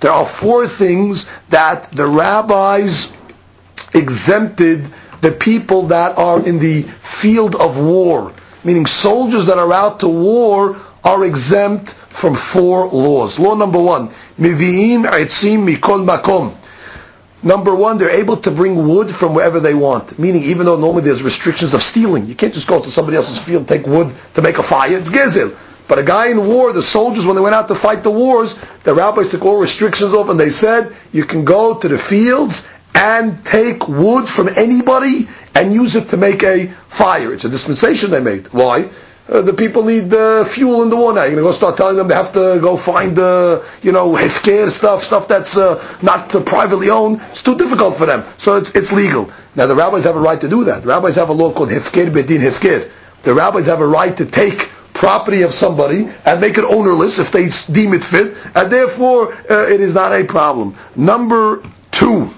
[0.01, 3.17] There are four things that the rabbis
[3.93, 4.85] exempted
[5.21, 8.33] the people that are in the field of war,
[8.65, 13.39] meaning soldiers that are out to war are exempt from four laws.
[13.39, 16.55] Law number one, mivi'im etzim mikol makom.
[17.43, 20.17] Number one, they're able to bring wood from wherever they want.
[20.17, 23.37] Meaning, even though normally there's restrictions of stealing, you can't just go to somebody else's
[23.39, 24.97] field and take wood to make a fire.
[24.97, 25.55] It's gezel.
[25.87, 28.55] But a guy in war, the soldiers, when they went out to fight the wars,
[28.85, 32.67] the rabbis took all restrictions off and they said, you can go to the fields
[32.95, 37.33] and take wood from anybody and use it to make a fire.
[37.33, 38.53] It's a dispensation they made.
[38.53, 38.89] Why?
[39.27, 41.23] Uh, the people need uh, fuel in the war now.
[41.23, 44.11] You're going to go start telling them they have to go find, uh, you know,
[44.11, 47.21] hefker stuff, stuff that's uh, not privately owned.
[47.29, 48.25] It's too difficult for them.
[48.37, 49.31] So it's, it's legal.
[49.55, 50.81] Now the rabbis have a right to do that.
[50.81, 52.91] The rabbis have a law called hefker bedin hefker.
[53.23, 57.31] The rabbis have a right to take property of somebody and make it ownerless if
[57.31, 60.75] they deem it fit, and therefore uh, it is not a problem.
[60.97, 62.29] Number two.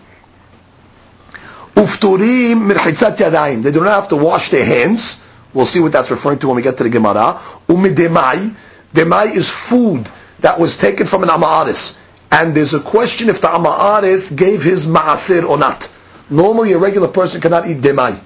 [1.74, 3.64] Ufturim mirchitzat yadayim.
[3.64, 5.25] They do not have to wash their hands
[5.56, 7.40] We'll see what that's referring to when we get to the Gemara.
[7.70, 8.54] Umidemai.
[8.94, 10.08] Demai is food
[10.42, 11.98] that was taken from an Amaris.
[12.30, 15.92] And there's a question if the Amaris gave his Ma'asir or not.
[16.30, 18.20] Normally a regular person cannot eat Demai.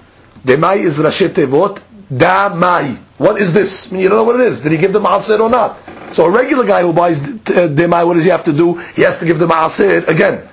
[0.44, 1.80] Demai is Rashet Tevot.
[2.12, 2.98] Damai.
[3.20, 3.92] What is this?
[3.92, 4.62] I mean, you don't know what it is.
[4.62, 5.78] Did he give the Ma'asir or not?
[6.14, 7.28] So a regular guy who buys uh,
[7.70, 8.76] Demai, what does he have to do?
[8.96, 10.48] He has to give the Ma'asir again.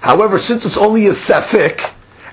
[0.00, 1.90] However, since it's only a Safik,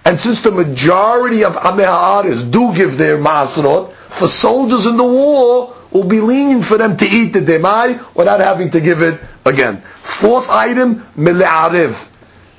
[0.07, 5.03] and since the majority of Amei Ha'aris do give their Ma'asrot, for soldiers in the
[5.03, 9.19] war, will be lenient for them to eat the demai without having to give it
[9.43, 9.81] again.
[10.03, 12.09] Fourth item, mile'ariv.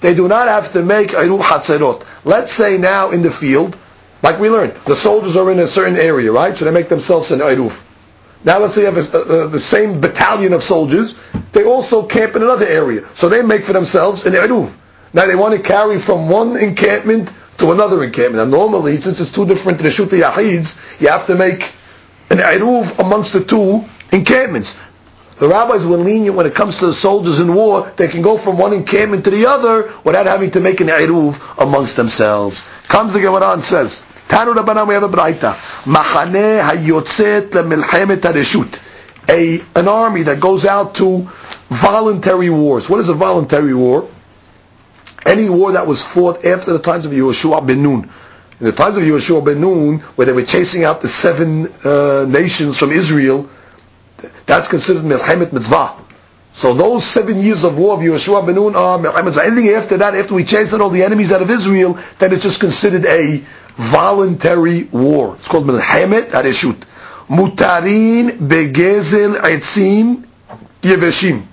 [0.03, 2.05] They do not have to make iruv haserot.
[2.23, 3.79] Let's say now in the field,
[4.23, 6.55] like we learned, the soldiers are in a certain area, right?
[6.55, 7.83] So they make themselves an iruv.
[8.45, 11.15] Now let's say you have a, a, a, the same battalion of soldiers,
[11.53, 13.07] they also camp in another area.
[13.15, 14.71] So they make for themselves an iruv.
[15.13, 18.37] Now they want to carry from one encampment to another encampment.
[18.51, 21.63] Now normally, since it's two different Reshuta Yahids, you have to make
[22.31, 24.79] an Eruv amongst the two encampments.
[25.39, 27.93] The rabbis were lenient when it comes to the soldiers in war.
[27.97, 31.63] They can go from one encampment to the other without having to make an Eruv
[31.63, 32.65] amongst themselves.
[32.85, 35.55] Comes the Gemara and says, Tanu Rabbanan, we have a Braita.
[35.85, 38.81] Machane hayotzet lemilchemet hareshut.
[39.29, 41.29] A, an army that goes out to
[41.69, 42.89] voluntary wars.
[42.89, 44.09] What is a voluntary war?
[45.27, 48.11] Any war that was fought after the times of Yehoshua ben Nun.
[48.61, 52.27] In the times of Yehoshua ben Nun, where they were chasing out the seven uh,
[52.29, 53.49] nations from Israel,
[54.47, 56.05] that's considered Milchemet Mitzvah.
[56.55, 59.45] So those seven years of war of Yehoshua ben Nun are Milchemet Mitzvah.
[59.45, 62.43] Anything after that, after we chased out all the enemies out of Israel, then it's
[62.43, 63.43] just considered a
[63.77, 65.37] voluntary war.
[65.37, 66.85] It's called Milchemet Hareshut.
[67.29, 70.25] Mutarin begezel etzim
[70.83, 71.45] yeveshim.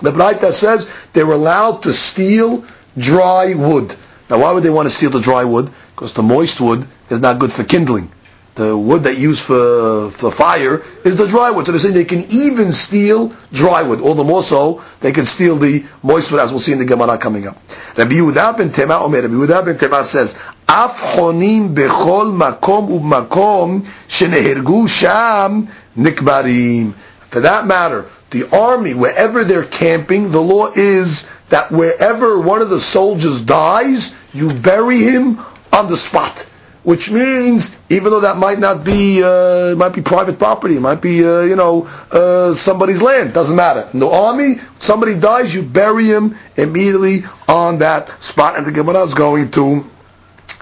[0.00, 2.64] The Braita says they were allowed to steal
[2.98, 3.94] dry wood.
[4.30, 5.70] Now, why would they want to steal the dry wood?
[5.94, 8.10] Because the moist wood is not good for kindling.
[8.58, 11.64] the wood that you use for, for fire is the dry wood.
[11.64, 14.00] So they're saying they can even steal dry wood.
[14.00, 16.84] All the more so, they can steal the moist wood, as we'll see in the
[16.84, 17.56] Gemara coming up.
[17.96, 20.34] Rabbi Yehuda ben Tema Omer, Rabbi Yehuda ben Tema says,
[20.68, 26.94] Af bechol makom ubmakom shenehergu sham nikbarim.
[27.30, 32.70] For that matter, the army, wherever they're camping, the law is that wherever one of
[32.70, 35.38] the soldiers dies, you bury him
[35.72, 36.48] on the spot
[36.88, 41.02] which means even though that might not be uh, might be private property, it might
[41.02, 43.86] be uh, you know uh, somebody's land, doesn't matter.
[43.92, 49.02] In the army, somebody dies, you bury him immediately on that spot, and the Gemara
[49.02, 49.84] is going to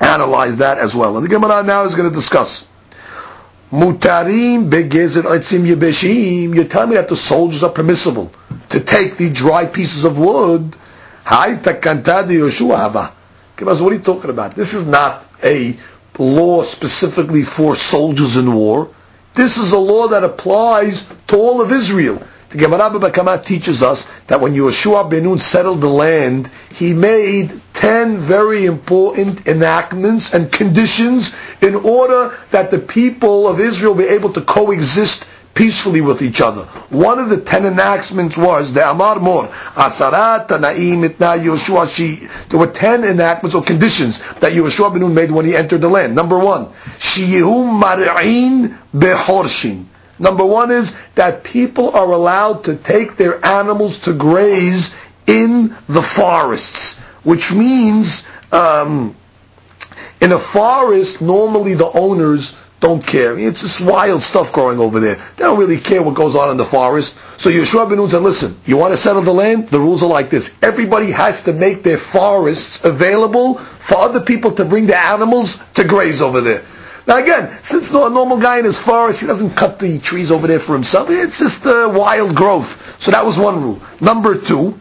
[0.00, 1.16] analyze that as well.
[1.16, 2.66] And the Gemara now is going to discuss.
[3.72, 6.54] Mutarim begezer etzim yebeshim.
[6.54, 8.32] You tell me that the soldiers are permissible
[8.68, 10.76] to take the dry pieces of wood.
[11.24, 13.12] Hai takanta de Yoshua hava.
[13.58, 14.54] What are you talking about?
[14.54, 15.76] This is not a
[16.18, 18.90] law specifically for soldiers in war.
[19.34, 22.22] This is a law that applies to all of Israel.
[22.50, 27.60] The Gemara Bakamat teaches us that when Yeshua ben Nun settled the land, he made
[27.72, 34.32] ten very important enactments and conditions in order that the people of Israel be able
[34.34, 36.66] to coexist peacefully with each other.
[36.90, 42.28] One of the ten enactments was the Amar Mor, Asarat Tanaim Itna Yoshua Shi.
[42.48, 45.88] There were ten enactments or conditions that Yoshua ben Nun made when he entered the
[45.88, 46.14] land.
[46.14, 46.66] Number one,
[47.00, 49.86] Shiyehum Mar'in Behorshin.
[50.18, 54.94] Number one is that people are allowed to take their animals to graze
[55.26, 59.14] in the forests, which means um,
[60.20, 63.38] in a forest, normally the owners don't care.
[63.38, 65.14] It's just wild stuff growing over there.
[65.14, 67.18] They don't really care what goes on in the forest.
[67.38, 69.68] So Yeshua ben Nun said, listen, you want to settle the land?
[69.68, 70.56] The rules are like this.
[70.62, 75.84] Everybody has to make their forests available for other people to bring their animals to
[75.84, 76.64] graze over there.
[77.06, 80.30] Now again, since no, a normal guy in his forest, he doesn't cut the trees
[80.30, 81.08] over there for himself.
[81.10, 83.00] It's just uh, wild growth.
[83.00, 83.80] So that was one rule.
[84.00, 84.78] Number two,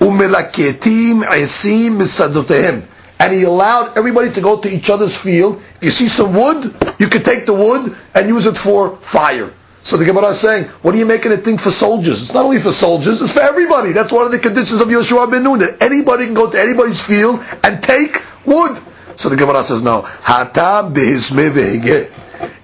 [0.00, 2.86] umelaketim esim misadotehim
[3.20, 5.62] and he allowed everybody to go to each other's field.
[5.76, 9.52] If you see some wood, you could take the wood and use it for fire.
[9.82, 12.22] So the Gemara is saying, what are you making a thing for soldiers?
[12.22, 13.92] It's not only for soldiers, it's for everybody.
[13.92, 17.02] That's one of the conditions of Yeshua ben Nun, that anybody can go to anybody's
[17.02, 18.78] field and take wood.
[19.16, 20.06] So the Gemara says, no.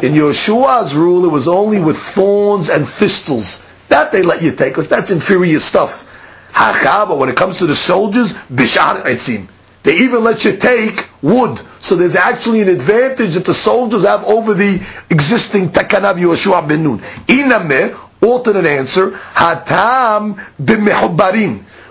[0.00, 3.64] In Yeshua's rule, it was only with thorns and thistles.
[3.88, 6.04] That they let you take, because that's inferior stuff.
[6.54, 9.48] But when it comes to the soldiers, bishar etzim.
[9.82, 11.60] They even let you take wood.
[11.78, 14.80] So there's actually an advantage that the soldiers have over the
[15.10, 16.98] existing Takanav Yeshua ben Nun.
[17.28, 20.38] Iname, alternate answer, hatam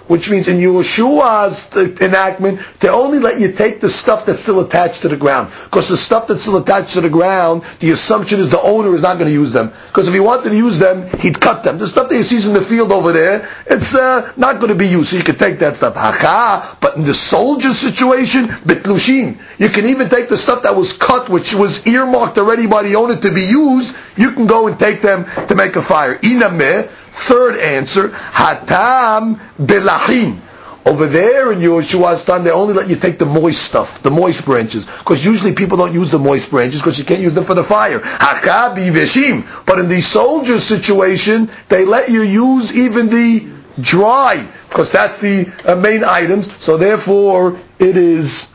[0.07, 5.01] which means in Yeshua's enactment, they only let you take the stuff that's still attached
[5.01, 5.51] to the ground.
[5.65, 9.01] Because the stuff that's still attached to the ground, the assumption is the owner is
[9.01, 9.71] not going to use them.
[9.87, 11.77] Because if he wanted to use them, he'd cut them.
[11.77, 14.75] The stuff that he sees in the field over there, it's uh, not going to
[14.75, 15.09] be used.
[15.09, 15.95] So you can take that stuff.
[15.95, 19.39] Hacha, but in the soldier situation, bitlushin.
[19.57, 22.95] You can even take the stuff that was cut, which was earmarked already by the
[22.95, 26.17] owner to be used, you can go and take them to make a fire.
[26.17, 30.39] Inameh, Third answer, hatam belahim.
[30.85, 34.45] Over there in Yeshua's time, they only let you take the moist stuff, the moist
[34.45, 37.55] branches, because usually people don't use the moist branches because you can't use them for
[37.55, 37.99] the fire.
[38.01, 39.65] Hakabi veshim.
[39.65, 43.47] But in the soldier situation, they let you use even the
[43.81, 46.53] dry, because that's the uh, main items.
[46.61, 48.47] So therefore, it is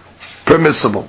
[0.45, 1.09] permissible.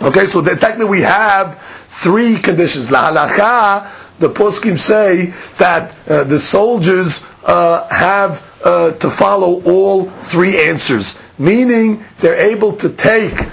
[0.00, 2.90] Okay, so technically we have three conditions.
[2.90, 10.04] La halacha the poskim say that uh, the soldiers uh, have uh, to follow all
[10.04, 13.48] three answers, meaning they're able to take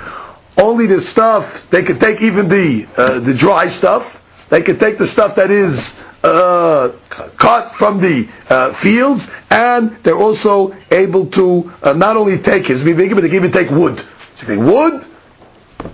[0.58, 1.70] only the stuff.
[1.70, 4.24] They can take even the uh, the dry stuff.
[4.50, 6.92] They can take the stuff that is uh,
[7.38, 12.98] cut from the uh, fields, and they're also able to not only take his, but
[12.98, 14.02] they can even take wood.
[14.36, 15.06] So they wood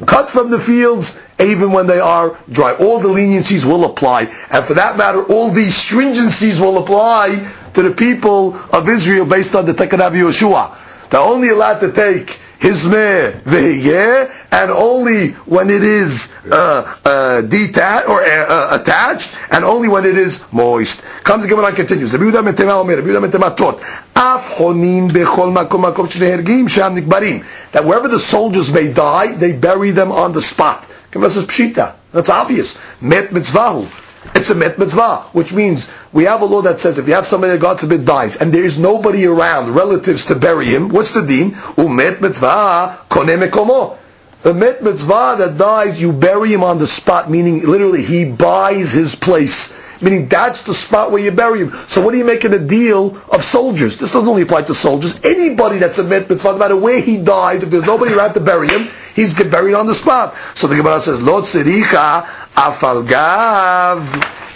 [0.06, 2.74] cut from the fields, even when they are dry.
[2.74, 4.24] All the leniencies will apply.
[4.50, 9.56] And for that matter, all these stringencies will apply to the people of Israel based
[9.56, 10.78] on the Tekanav Yeshua.
[11.10, 18.08] They're only allowed to take hizmeh vehiyeh, and only when it is uh, uh, detached
[18.08, 21.04] or uh, uh, attached, and only when it is moist.
[21.24, 22.12] Comes the Gemara and continues.
[22.12, 23.82] The Yehuda ben Tema Omer, Rabbi Yehuda ben Tema taught,
[24.16, 27.44] Af chonin bechol makom makom shnehergim sham nikbarim.
[27.74, 30.88] That wherever the soldiers may die, they bury them on the spot.
[31.12, 31.96] Gemara says pshita.
[32.14, 32.80] That's obvious.
[33.02, 34.03] Met mitzvahu.
[34.36, 37.54] It's a mitzvah, which means we have a law that says if you have somebody
[37.54, 41.26] that God forbid dies and there is nobody around, relatives to bury him, what's the
[41.26, 41.52] deen?
[41.78, 43.98] Umet mitzvah konem
[44.42, 48.92] The met mitzvah that dies, you bury him on the spot, meaning literally he buys
[48.92, 49.74] his place.
[50.04, 51.72] Meaning that's the spot where you bury him.
[51.88, 53.98] So what are you making a deal of soldiers?
[53.98, 55.24] This doesn't only apply to soldiers.
[55.24, 58.68] Anybody that's a mitzvah, no matter where he dies, if there's nobody around to bury
[58.68, 60.36] him, he's buried on the spot.
[60.56, 64.04] So the Gemara says, Lo tziricha afalgav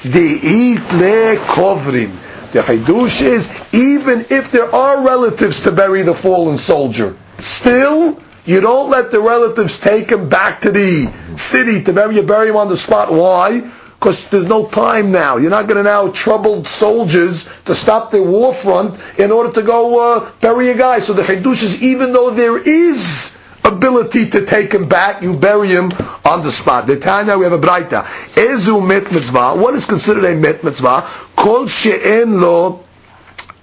[0.03, 2.51] deit le kovrim.
[2.51, 8.59] The Hidush is, even if there are relatives to bury the fallen soldier, still, you
[8.59, 12.57] don't let the relatives take him back to the city to bury, you bury him
[12.57, 13.11] on the spot.
[13.11, 13.69] Why?
[13.99, 15.37] Because there's no time now.
[15.37, 19.63] You're not going to now trouble soldiers to stop their war front in order to
[19.63, 20.99] go uh, bury a guy.
[20.99, 25.69] So the Hidush is, even though there is ability to take him back, you bury
[25.69, 25.91] him
[26.23, 26.87] on the spot.
[26.87, 28.03] The Tanya, we have a braita.
[28.35, 29.55] Ezu met mitzvah.
[29.55, 31.01] What is considered a met mitzvah?
[31.35, 32.83] Kol she'en lo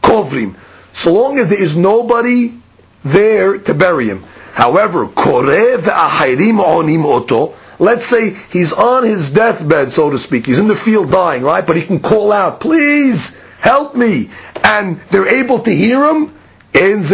[0.03, 0.57] kovrim.
[0.93, 2.55] So long as there is nobody
[3.05, 4.25] there to bury him.
[4.53, 7.55] However, korev ahirim onim oto.
[7.79, 10.47] Let's say he's on his deathbed, so to speak.
[10.47, 11.67] He's in the field dying, right?
[11.67, 14.31] But he can call out, please help me.
[14.63, 16.33] And they're able to hear him.
[16.73, 17.13] That's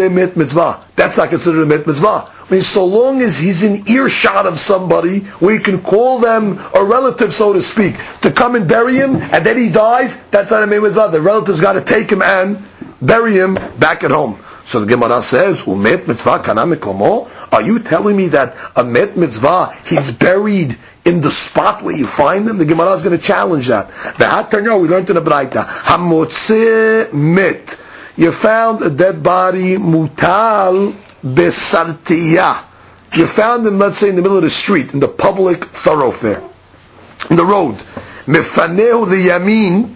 [1.16, 2.08] not considered a mit mitzvah.
[2.08, 6.82] I mean, so long as he's in earshot of somebody, we can call them a
[6.82, 10.62] relative, so to speak, to come and bury him, and then he dies, that's not
[10.62, 11.10] a mit mitzvah.
[11.12, 12.62] The relative's got to take him and
[13.02, 14.38] bury him back at home.
[14.64, 19.16] So the Gemara says, "Umet mitzvah kana mekomo." Are you telling me that a met
[19.16, 22.58] mitzvah he's buried in the spot where you find him?
[22.58, 23.88] The Gemara is going to challenge that.
[23.88, 27.80] The Hatanya we learned in the Braita, hamotze met.
[28.16, 30.94] You found a dead body mutal
[31.24, 32.64] besartiya.
[33.14, 36.42] You found him, let's say, in the middle of the street, in the public thoroughfare,
[37.28, 37.74] in the road.
[38.26, 39.94] Mefanehu the yamin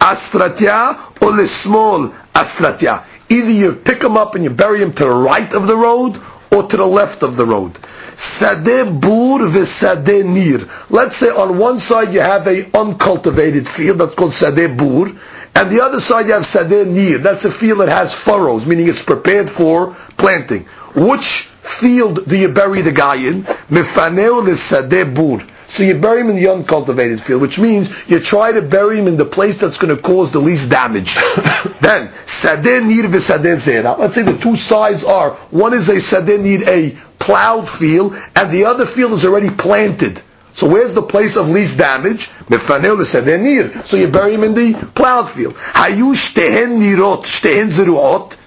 [0.00, 3.04] astratya or the small astratya.
[3.28, 6.18] Either you pick him up and you bury him to the right of the road
[6.50, 7.74] or to the left of the road.
[8.16, 10.66] Sadeh bur v'sadeh nir.
[10.90, 15.12] Let's say on one side you have a uncultivated field that's called sadeh bur,
[15.54, 17.18] and the other side you have sadeh nir.
[17.18, 20.64] That's a field that has furrows, meaning it's prepared for planting.
[20.94, 23.42] Which field do you bury the guy in?
[23.70, 25.44] Mifaneu l'sadeh bur.
[25.68, 29.06] So you bury him in the uncultivated field, which means you try to bury him
[29.06, 31.14] in the place that's going to cause the least damage.
[31.80, 33.98] then, sadeh nir v'sadeh zera.
[33.98, 38.50] Let's say the two sides are, one is a sadeh nir, a plowed field, and
[38.50, 40.22] the other field is already planted.
[40.54, 42.30] So where's the place of least damage?
[42.48, 45.54] So you bury him in the plowed field.
[45.54, 48.37] Hayu shtehen nirot, shtehen zeruot,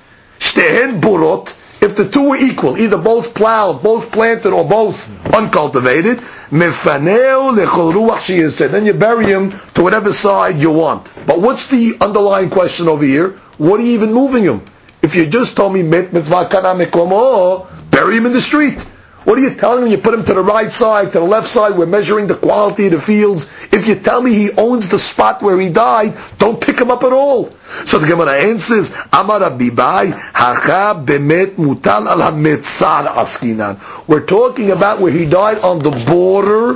[0.42, 6.18] shtehen burot, if the two were equal, either both plowed, both planted, or both uncultivated,
[6.52, 11.12] mefaneu lechol ruach Then you bury him to whatever side you want.
[11.26, 13.32] But what's the underlying question over here?
[13.58, 14.62] What are you even moving him?
[15.02, 18.86] If you just told me mit bury him in the street.
[19.24, 19.92] What are you telling me?
[19.92, 21.78] you put him to the right side, to the left side?
[21.78, 23.48] We're measuring the quality of the fields.
[23.72, 27.04] If you tell me he owns the spot where he died, don't pick him up
[27.04, 27.52] at all.
[27.86, 33.80] So the Gemara answers, Amar Abaye, Hacha bemet mutal al hametzar askinan.
[34.08, 36.74] We're talking about where he died on the border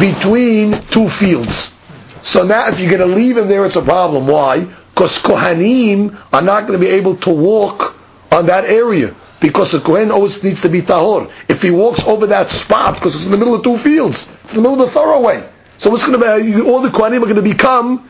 [0.00, 1.74] between two fields.
[2.20, 4.26] So now if you're going to leave him there, it's a problem.
[4.26, 4.60] Why?
[4.60, 7.96] Because Kohanim are not going to be able to walk
[8.30, 11.30] on that area because the Kohen always needs to be tahor.
[11.48, 14.54] If he walks over that spot, because it's in the middle of two fields, it's
[14.54, 15.46] in the middle of the thoroughway.
[15.78, 18.08] So what's going to be, all the Kohanim are going to become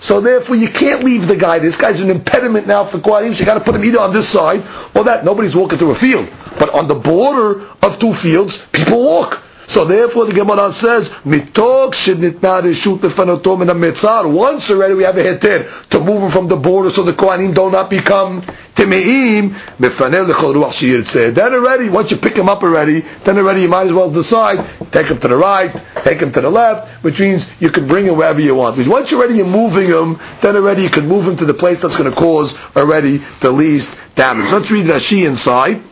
[0.00, 1.58] So therefore you can't leave the guy.
[1.58, 3.34] This guy's an impediment now for Kohanim.
[3.34, 4.62] So you got to put him either on this side
[4.94, 5.24] or that.
[5.24, 6.28] Nobody's walking through a field.
[6.58, 9.42] But on the border of two fields, people walk.
[9.66, 14.30] So therefore the Gemara says, Mitok shenitna reshut lefanotom in mitzar.
[14.32, 17.54] Once already we have a heter to move him from the border so the Kohanim
[17.54, 19.50] do not become timeim.
[19.78, 21.34] Mefanel lechol ruach shiyirtzeh.
[21.34, 24.64] Then already, once you pick him up already, then already you might as well decide,
[24.92, 28.06] take him to the right, take him to the left, which means you can bring
[28.06, 28.76] him wherever you want.
[28.76, 31.82] Because once you're already moving him, then already you can move him to the place
[31.82, 34.52] that's going to cause already the least damage.
[34.52, 35.82] Let's read Rashi inside.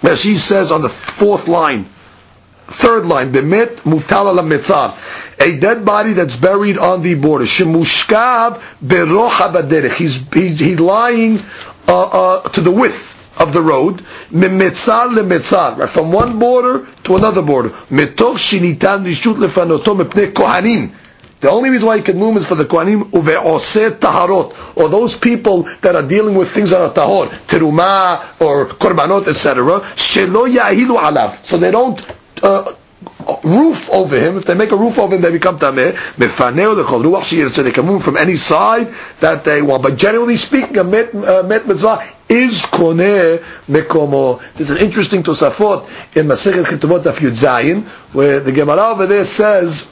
[0.00, 1.86] Rashi says on the fourth line,
[2.66, 4.96] Third line, b'mit mutal mitzar.
[5.38, 7.44] A dead body that's buried on the border.
[7.44, 9.92] Shemushkav baderech.
[9.94, 11.40] He's, he's, lying
[11.86, 14.02] uh, uh, to the width of the road.
[14.30, 15.76] Mimitzar lemitzar.
[15.76, 17.68] Right, from one border to another border.
[17.90, 20.92] Mitov shinitan rishut lefanoto mepnei kohanim.
[21.44, 25.14] The only reason why you can move is for the Kohanim uve'oseh taharot, or those
[25.14, 29.80] people that are dealing with things that are tahor, teruma or korbanot, etc.
[29.94, 32.00] Shelo yahilu alav, so they don't
[32.44, 32.74] uh,
[33.42, 34.38] roof over him.
[34.38, 35.92] If they make a roof over him, they become tameh.
[36.16, 37.48] Mefaneu lechol ruach shir.
[37.48, 39.82] So they can move from any side that they want.
[39.82, 44.42] But generally speaking, a met, uh, met mitzvah, is koneh mekomo.
[44.54, 49.90] There's an interesting Tosafot in Masechet Ketubot Daf Zayin, where the Gemara over there says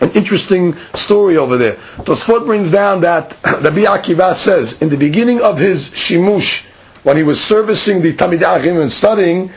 [0.00, 1.74] an interesting story over there.
[1.98, 6.64] Tosfot brings down that Rabbi Akiva says in the beginning of his shimush,
[7.02, 9.50] when he was servicing the Tamid and studying,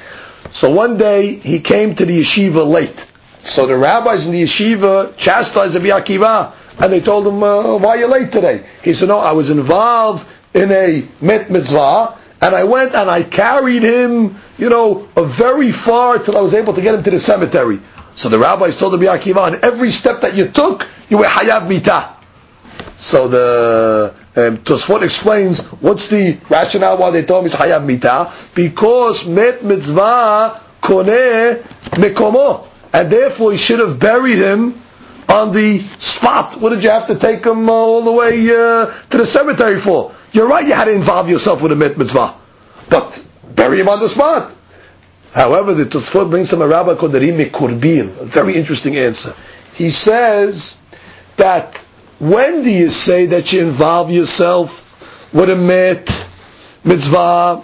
[0.51, 3.11] so one day he came to the yeshiva late.
[3.43, 7.89] So the rabbis in the yeshiva chastised Rabbi Akiva, and they told him, uh, "Why
[7.89, 12.55] are you late today?" He said, "No, I was involved in a met mitzvah, and
[12.55, 16.81] I went and I carried him, you know, very far till I was able to
[16.81, 17.79] get him to the cemetery."
[18.15, 21.67] So the rabbis told Rabbi Akiva, on every step that you took, you were hayav
[21.67, 22.09] mita.
[22.97, 28.31] So the um, Tosfot explains what's the rationale why they told him he's hayav mita
[28.55, 31.61] because met mitzvah koneh
[31.99, 34.81] mekomo, and therefore he should have buried him
[35.27, 36.55] on the spot.
[36.59, 39.79] What did you have to take him uh, all the way uh, to the cemetery
[39.79, 40.13] for?
[40.31, 42.33] You're right, you had to involve yourself with a met mitzvah,
[42.89, 44.53] but bury him on the spot.
[45.33, 49.33] However, the Tosfot brings him a rabbi called Rimi Kurbil, a very interesting answer.
[49.73, 50.77] He says
[51.37, 51.85] that
[52.21, 54.85] when do you say that you involve yourself
[55.33, 56.29] with a mit,
[56.83, 57.63] mitzvah?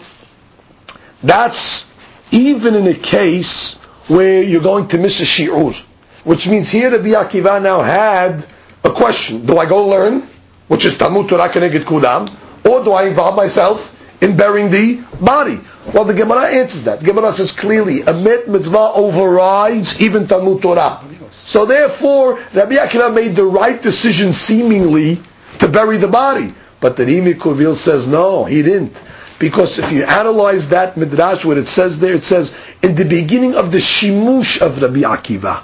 [1.22, 1.86] That's
[2.32, 3.76] even in a case
[4.08, 5.76] where you're going to miss a shi'ur.
[6.24, 8.44] Which means here the Akiva now had
[8.84, 9.46] a question.
[9.46, 10.28] Do I go learn,
[10.70, 12.28] which is Talmud Torah Keneged Kulam,
[12.68, 15.60] or do I involve myself in burying the body?
[15.94, 17.02] Well, the Gemara answers that.
[17.02, 21.00] The Gemara says clearly, a mit mitzvah overrides even Talmud Torah.
[21.48, 25.22] So therefore, Rabbi Akiva made the right decision seemingly
[25.60, 26.54] to bury the body.
[26.82, 29.02] But the Rimi Kurbil says no, he didn't.
[29.40, 33.56] Because if you analyze that midrash, what it says there, it says, in the beginning
[33.56, 35.64] of the shimush of Rabbi Akiva,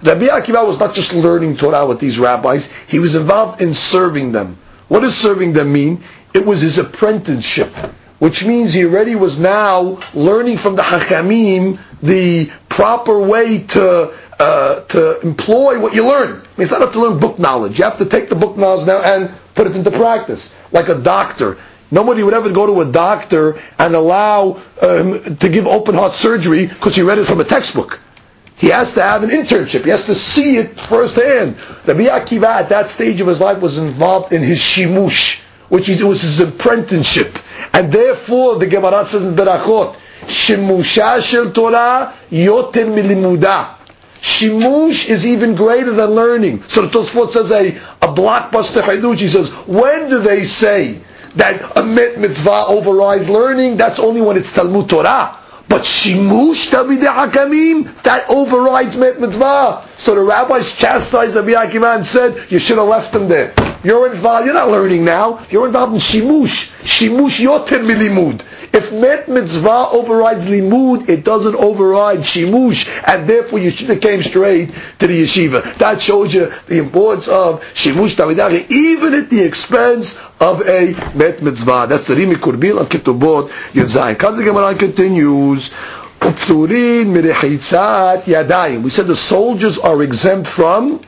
[0.00, 4.30] Rabbi Akiva was not just learning Torah with these rabbis, he was involved in serving
[4.30, 4.56] them.
[4.86, 6.04] What does serving them mean?
[6.34, 7.74] It was his apprenticeship
[8.18, 14.80] which means he already was now learning from the Hachamim the proper way to uh,
[14.86, 16.30] to employ what you learn.
[16.30, 17.78] I mean, it's not enough to learn book knowledge.
[17.78, 20.98] You have to take the book knowledge now and put it into practice, like a
[20.98, 21.58] doctor.
[21.90, 26.66] Nobody would ever go to a doctor and allow um, to give open heart surgery
[26.66, 28.00] because he read it from a textbook.
[28.56, 29.84] He has to have an internship.
[29.84, 31.56] He has to see it firsthand.
[31.86, 36.00] Rabbi Akiva at that stage of his life was involved in his shimush, which is,
[36.00, 37.38] it was his apprenticeship.
[37.72, 43.74] And therefore, the Gemara says in Berachot, Shimusha shel Torah yoter milimuda.
[44.20, 46.62] Shimush is even greater than learning.
[46.68, 49.18] So the Tosfot says a, a blockbuster Hidush.
[49.18, 51.00] He says, when do they say
[51.36, 53.76] that a mit mitzvah overrides learning?
[53.76, 55.36] That's only when it's Talmud Torah.
[55.68, 59.85] But shimush tamidei hakamim that overrides mit mitzvah.
[59.98, 63.54] So the rabbis chastised Rabbi Akiva and said, "You should have left him there.
[63.82, 64.44] You're involved.
[64.44, 65.40] You're not learning now.
[65.50, 66.70] You're involved in shimush.
[66.82, 68.42] Shimush yoter milimud.
[68.72, 74.22] If met mitzvah overrides limud, it doesn't override shimush, and therefore you should have came
[74.22, 75.74] straight to the yeshiva.
[75.76, 81.42] That shows you the importance of shimush tamidari, even at the expense of a met
[81.42, 81.86] mitzvah.
[81.88, 85.70] That's the Rimi Kurbil on Ketubot Yud the Gemara continues.
[86.36, 86.42] We
[88.90, 91.00] said the soldiers are exempt from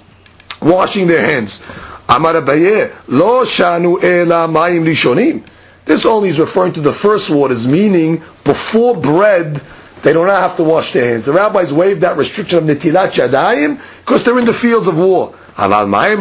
[0.61, 1.62] washing their hands.
[2.09, 5.43] Amar lo shanu ela mayim rishonim.
[5.85, 9.61] This only is referring to the first waters, meaning before bread,
[10.03, 11.24] they do not have to wash their hands.
[11.24, 15.35] The rabbis waived that restriction of netilat yadayim because they're in the fields of war.
[15.59, 16.21] But mayim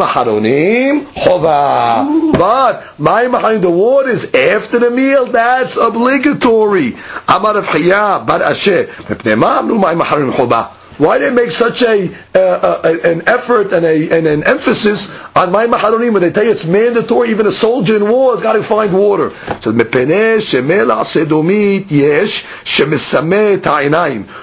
[3.37, 5.27] aharonim, the water is after the meal.
[5.27, 6.95] That's obligatory.
[7.27, 7.67] Amar of
[8.25, 8.87] bar asher.
[10.97, 15.51] Why they make such a, uh, uh, an effort and, a, and an emphasis on
[15.51, 18.53] mayim aharonim when they tell you it's mandatory, even a soldier in war has got
[18.53, 19.29] to find water.
[19.61, 19.75] Says,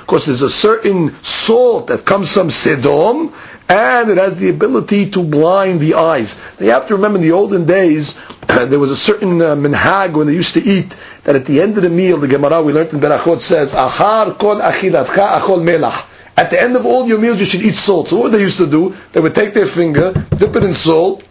[0.07, 3.33] Because there's a certain salt that comes from Sedom,
[3.69, 6.39] and it has the ability to blind the eyes.
[6.59, 10.13] Now you have to remember in the olden days, there was a certain uh, minhag
[10.13, 12.73] when they used to eat, that at the end of the meal, the Gemara we
[12.73, 16.07] learned in Berachot says, Ahar kon achilatcha achol melach.
[16.37, 18.09] At the end of all your meals, you should eat salt.
[18.09, 21.23] So what they used to do, they would take their finger, dip it in salt,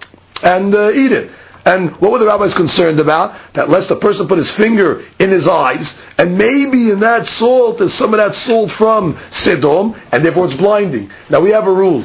[0.44, 1.30] and uh, eat it.
[1.66, 3.36] And what were the rabbis concerned about?
[3.54, 7.78] That lest a person put his finger in his eyes, and maybe in that salt
[7.78, 11.12] there's some of that salt from Sedom, and therefore it's blinding.
[11.30, 12.04] Now we have a rule.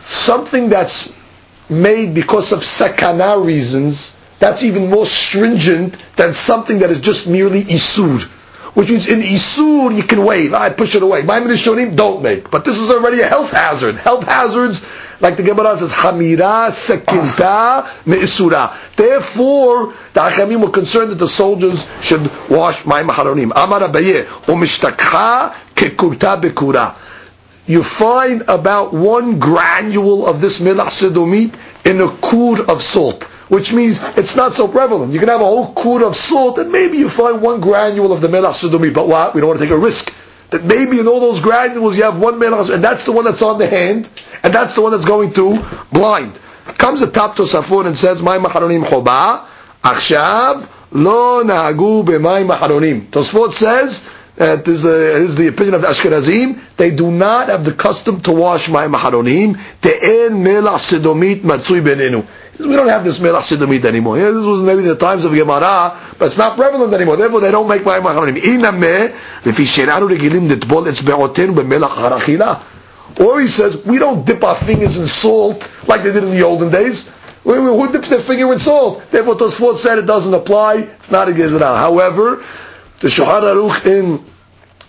[0.00, 1.12] Something that's
[1.68, 7.62] made because of sakana reasons, that's even more stringent than something that is just merely
[7.64, 8.28] isur
[8.74, 10.54] which means in Isur you can wave.
[10.54, 11.22] I push it away.
[11.22, 12.50] My Shonim don't make.
[12.50, 13.96] But this is already a health hazard.
[13.96, 14.86] Health hazards,
[15.20, 18.74] Like the Gemara says, Hamira sekinta me'isura.
[18.96, 23.52] Therefore, the Achamim were concerned that the soldiers should wash mayim aharonim.
[23.54, 26.94] Amar Abaye, umishtakha kekurta bekura.
[27.70, 31.54] You find about one granule of this melach
[31.84, 35.12] in a kur of salt which means it's not so prevalent.
[35.12, 38.20] You can have a whole quart of salt, and maybe you find one granule of
[38.20, 39.34] the melach but what?
[39.34, 40.14] We don't want to take a risk.
[40.50, 43.42] That maybe in all those granules you have one melach, and that's the one that's
[43.42, 44.08] on the hand,
[44.44, 46.38] and that's the one that's going to blind.
[46.78, 49.46] Comes the top to Tosafot and says, "Mayim aharonim choba,
[49.82, 54.08] achshav lo nagu b'may maharonim." Tosafot says.
[54.40, 58.68] This is the opinion of the Ashkenazim, they do not have the custom to wash
[58.68, 59.60] mayim aharonim.
[59.82, 62.26] Te'en melach sedomit matzui benenu.
[62.58, 64.18] We don't have this melach sedomit anymore.
[64.18, 67.18] Yeah, this was maybe the times of Gemara, but it's not prevalent anymore.
[67.18, 68.38] Therefore, they don't make mayim aharonim.
[68.38, 69.12] Inameh,
[69.42, 72.62] lefi shenanu regilim netbol etzbe'otenu bemelach harachila.
[73.20, 76.44] Or he says, we don't dip our fingers in salt like they did in the
[76.44, 77.10] olden days.
[77.44, 79.02] Who dips their finger in salt?
[79.10, 80.76] Therefore, Tosfot said it doesn't apply.
[80.76, 81.76] It's not a Gezerah.
[81.76, 82.42] However,
[83.00, 84.29] the Shohar Aruch in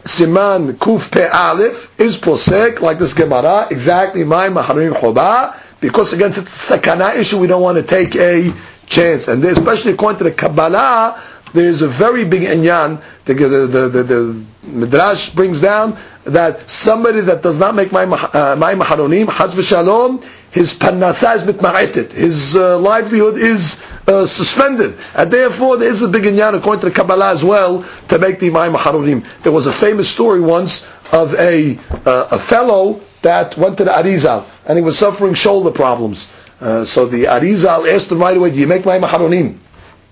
[0.03, 6.37] Siman Kuf Pe Aleph is posek like this Gemara exactly my maharim choba because against
[6.37, 8.53] it's a sakana issue, we don't want to take a
[8.85, 9.27] chance.
[9.27, 11.21] And especially according to the Kabbalah,
[11.53, 13.01] there's a very big inyan.
[13.25, 18.03] The, the, the, the, the Midrash brings down that somebody that does not make my
[18.03, 22.13] uh, maharonim, haz v'shalom, his panasa is.
[22.13, 24.97] His uh, livelihood is uh, suspended.
[25.15, 28.39] And therefore, there is a big inyan, according to the Kabbalah as well, to make
[28.39, 29.25] the Mayim Haronim.
[29.43, 33.91] There was a famous story once of a, uh, a fellow that went to the
[33.91, 36.31] Arizal and he was suffering shoulder problems.
[36.59, 39.57] Uh, so the Arizal asked him right away, "Do you make mayim aharonim?"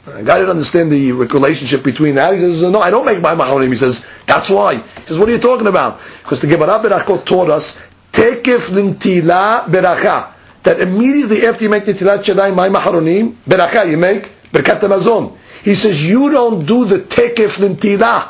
[0.06, 2.34] The guy didn't understand the relationship between that.
[2.34, 5.30] He says, "No, I don't make mayim aharonim." He says, "That's why." He says, "What
[5.30, 7.82] are you talking about?" Because the Gemara Berachot taught us
[8.20, 10.32] tekef limtila beracha
[10.64, 15.38] that immediately after you make the tilat shadai mayim aharonim beracha you make berkat mazon.
[15.64, 18.30] He says you don't do the tekef limtila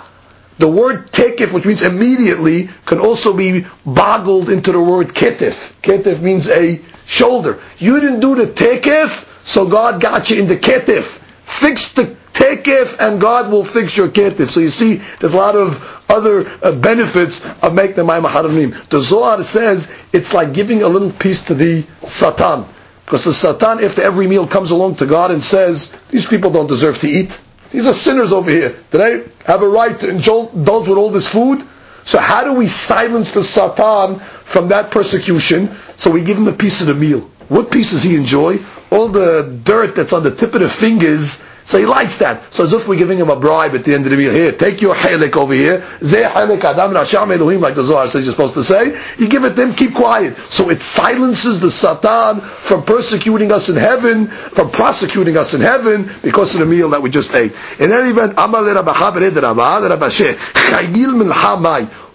[0.59, 5.71] the word tekif, which means immediately, can also be boggled into the word ketif.
[5.81, 7.59] Ketif means a shoulder.
[7.77, 11.21] You didn't do the tekif, so God got you in the ketif.
[11.43, 14.49] Fix the tekif, and God will fix your ketif.
[14.49, 18.87] So you see, there's a lot of other uh, benefits of making the Maimah Haramim.
[18.89, 22.65] The Zohar says it's like giving a little piece to the Satan.
[23.05, 26.67] Because the Satan, after every meal, comes along to God and says, these people don't
[26.67, 27.39] deserve to eat.
[27.71, 28.75] These are sinners over here.
[28.91, 31.63] Do they have a right to indulge with all this food?
[32.03, 35.75] So how do we silence the Satan from that persecution?
[35.95, 37.29] So we give him a piece of the meal.
[37.49, 38.59] What piece does he enjoy?
[38.91, 42.51] All the dirt that's on the tip of the fingers so he likes that.
[42.51, 44.31] So as if we're giving him a bribe at the end of the meal.
[44.31, 45.81] Here, take your halak over here.
[45.99, 48.99] Zeh halak adam rasham Elohim, like the Zohar says you're supposed to say.
[49.19, 50.35] You give it to him, keep quiet.
[50.49, 56.09] So it silences the Satan from persecuting us in heaven, from prosecuting us in heaven,
[56.23, 57.53] because of the meal that we just ate.
[57.77, 58.33] In any event,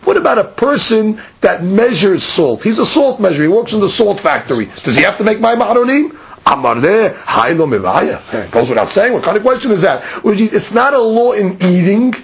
[0.05, 2.63] what about a person that measures salt?
[2.63, 3.43] He's a salt measurer.
[3.43, 4.67] He works in the salt factory.
[4.83, 6.11] Does he have to make mayim aharonim?
[6.45, 8.51] Amarde, Hailo Mivaya.
[8.51, 9.15] Goes without saying.
[9.15, 10.03] What kind of question is that?
[10.25, 12.15] It's not a law in eating.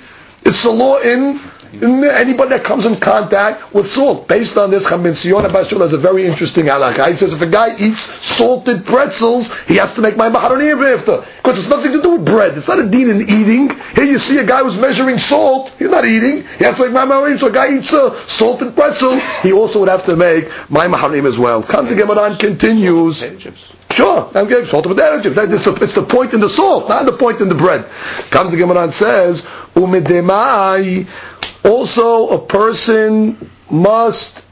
[0.44, 1.40] It's a law in
[1.72, 4.28] anybody that comes in contact with salt.
[4.28, 7.10] Based on this, Chamin Sion Abba Shaul has a very interesting halakha.
[7.10, 11.24] He says if a guy eats salted pretzels, he has to make mayim aharonim after.
[11.36, 12.56] Because it's nothing to do with bread.
[12.56, 13.70] It's not a dean in eating.
[13.94, 15.72] Here you see a guy who's measuring salt.
[15.78, 16.44] He's not eating.
[16.58, 17.38] He has to make mayim aharonim.
[17.38, 21.26] So a guy eats a salted pretzel, he also would have to make mayim aharonim
[21.26, 21.62] as well.
[21.62, 23.22] Comes to Gemara continues.
[23.90, 25.36] Sure, I'm getting salt of potato chips.
[25.36, 27.84] It's the, it's the point in the salt, not the point in the bread.
[28.30, 29.44] Comes the Gemara and says,
[29.74, 31.06] Umedemai
[31.64, 33.36] also, a person
[33.70, 34.46] must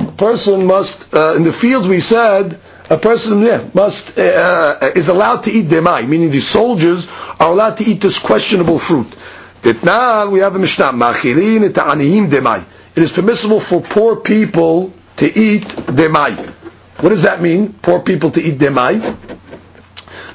[0.00, 2.58] a person must uh, in the fields we said
[2.90, 7.08] a person yeah, must uh, uh, is allowed to eat demai, meaning the soldiers
[7.38, 9.06] are allowed to eat this questionable fruit.
[9.62, 12.64] Ditnan we have a mishnah machilin demai.
[12.96, 16.36] It is permissible for poor people to eat demai.
[17.00, 17.72] What does that mean?
[17.74, 19.16] Poor people to eat demai.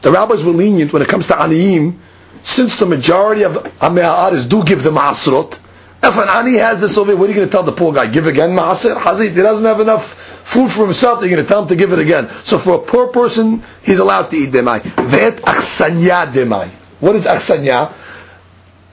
[0.05, 1.97] The rabbis were lenient when it comes to aniyim,
[2.43, 5.57] since the majority of Ame'a'aris do give the ma'asrot.
[6.03, 8.05] If an ani has this over what are you going to tell the poor guy?
[8.05, 8.95] Give again ma'asir?
[8.97, 11.91] Hazit, he doesn't have enough food for himself, you're going to tell him to give
[11.91, 12.29] it again.
[12.43, 14.83] So for a poor person, he's allowed to eat demai.
[14.83, 16.69] Vet aksanya demai.
[16.99, 17.91] What is aksanya?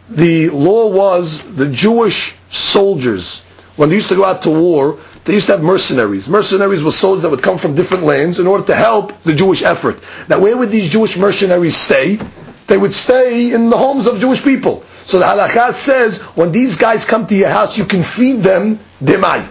[0.08, 3.42] The law was the Jewish soldiers,
[3.76, 6.28] when they used to go out to war, they used to have mercenaries.
[6.28, 9.62] Mercenaries were soldiers that would come from different lands in order to help the Jewish
[9.62, 10.00] effort.
[10.28, 12.18] Now, where would these Jewish mercenaries stay?
[12.66, 14.82] they would stay in the homes of Jewish people.
[15.04, 18.78] So the halakha says, when these guys come to your house, you can feed them
[19.02, 19.46] demai.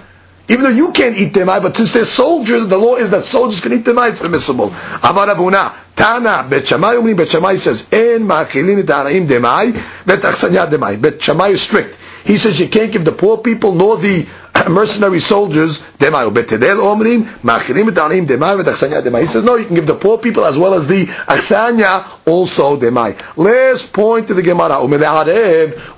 [0.48, 3.62] Even though you can't eat demai, but since they're soldiers, the law is that soldiers
[3.62, 4.74] can eat demai, it's permissible.
[5.04, 8.86] Amar Abuna, Tana, Bet Shammai, Umri Bet Shammai says, En ma'achilin et
[9.28, 9.74] demai,
[10.06, 11.02] bet demai.
[11.02, 11.98] Bet Shammai is strict.
[12.24, 14.28] He says you can't give the poor people nor the
[14.70, 15.80] mercenary soldiers.
[16.00, 16.30] He says no,
[19.56, 23.16] you can give the poor people as well as the achsanya also demai.
[23.38, 24.84] Last point to the Gemara.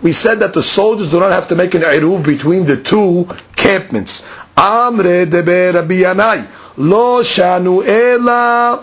[0.02, 3.28] We said that the soldiers do not have to make an eruv between the two
[3.56, 4.24] campments.
[4.56, 6.48] Amre debe Rabbi Yanai
[6.78, 8.82] lo shanu ela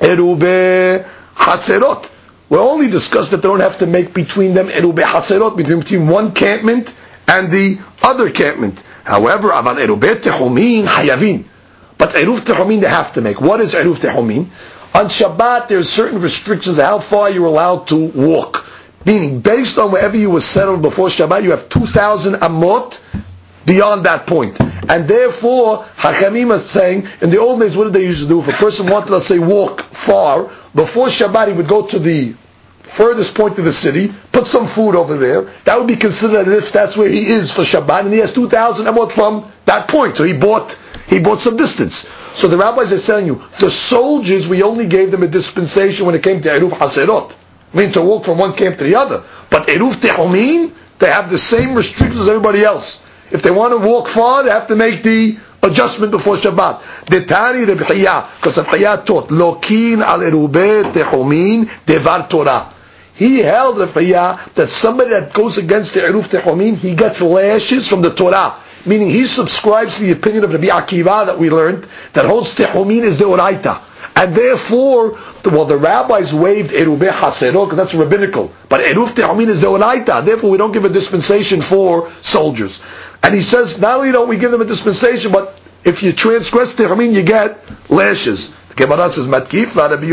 [0.00, 1.04] erube
[1.36, 2.17] hatzerot.
[2.48, 6.08] We only discussed that they don't have to make between them erube haserot, between, between
[6.08, 6.94] one campment
[7.26, 8.82] and the other campment.
[9.04, 11.44] However, aval erube tehumin hayavin.
[11.98, 13.40] But eruf tehumin they have to make.
[13.40, 14.46] What is eruf tehumin?
[14.94, 18.64] On Shabbat, there's certain restrictions how far you're allowed to walk.
[19.04, 22.98] Meaning, based on wherever you were settled before Shabbat, you have 2,000 amot
[23.64, 24.60] beyond that point.
[24.60, 28.40] And therefore, Hachamim is saying, in the old days, what did they used to do?
[28.40, 32.34] If a person wanted, let's say, walk far, before Shabbat, he would go to the
[32.88, 35.42] furthest point of the city, put some food over there.
[35.64, 38.32] That would be considered as if that's where he is for Shabbat, and he has
[38.32, 40.16] 2,000 amot from that point.
[40.16, 42.08] So he bought, he bought some distance.
[42.34, 46.14] So the rabbis are telling you, the soldiers, we only gave them a dispensation when
[46.14, 47.36] it came to Eruv Haserot.
[47.74, 49.24] I mean, to walk from one camp to the other.
[49.50, 53.04] But Eruv Tehumin, they have the same restrictions as everybody else.
[53.30, 57.06] If they want to walk far, they have to make the adjustment before Shabbat.
[57.06, 62.72] The Tani because Rebchiyah taught, Lokin al erube tehumin devar Torah.
[63.14, 68.02] He held Rebchiyah that somebody that goes against the Eruf Tehumin, he gets lashes from
[68.02, 68.54] the Torah.
[68.86, 73.02] Meaning he subscribes to the opinion of Rabbi Akiva that we learned, that holds Tehumin
[73.02, 73.80] is the Oraita.
[74.14, 78.52] And therefore, well, the rabbis waived Erubeh Haserot, because that's rabbinical.
[78.68, 80.24] But Eruf Tehumin is the Oraita.
[80.24, 82.80] Therefore, we don't give a dispensation for soldiers.
[83.22, 86.72] And he says, not only don't we give them a dispensation, but if you transgress
[86.72, 87.58] Tehramin, you get
[87.90, 88.48] lashes.
[88.70, 90.06] The Gemara says, Matkif Rabbi.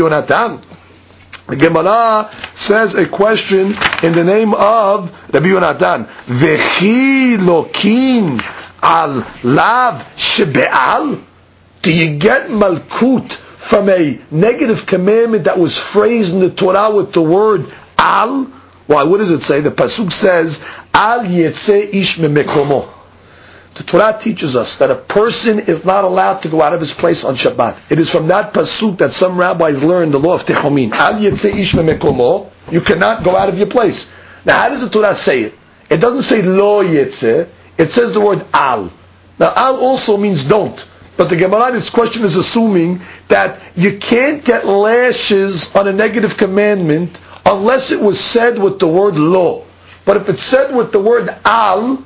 [1.46, 6.06] The Gemara says a question in the name of Rabbi Yonatan.
[6.26, 8.42] Vechi lokin
[8.82, 11.22] al lav shebe'al?
[11.82, 17.12] Do you get malkut from a negative commandment that was phrased in the Torah with
[17.12, 18.44] the word al?
[18.88, 19.60] Why, what does it say?
[19.60, 22.95] The Pasuk says, al yetze ish memekomo.
[23.76, 26.92] The Torah teaches us that a person is not allowed to go out of his
[26.92, 27.92] place on Shabbat.
[27.92, 30.92] It is from that pasuk that some rabbis learn the law of Techomin.
[30.92, 32.48] Al mekomo.
[32.70, 34.10] You cannot go out of your place.
[34.46, 35.54] Now, how does the Torah say it?
[35.90, 37.48] It doesn't say lo yetze.
[37.76, 38.90] It says the word al.
[39.38, 40.82] Now, al also means don't.
[41.18, 46.38] But the Gemara, this question is assuming that you can't get lashes on a negative
[46.38, 49.66] commandment unless it was said with the word lo.
[50.06, 52.04] But if it's said with the word al,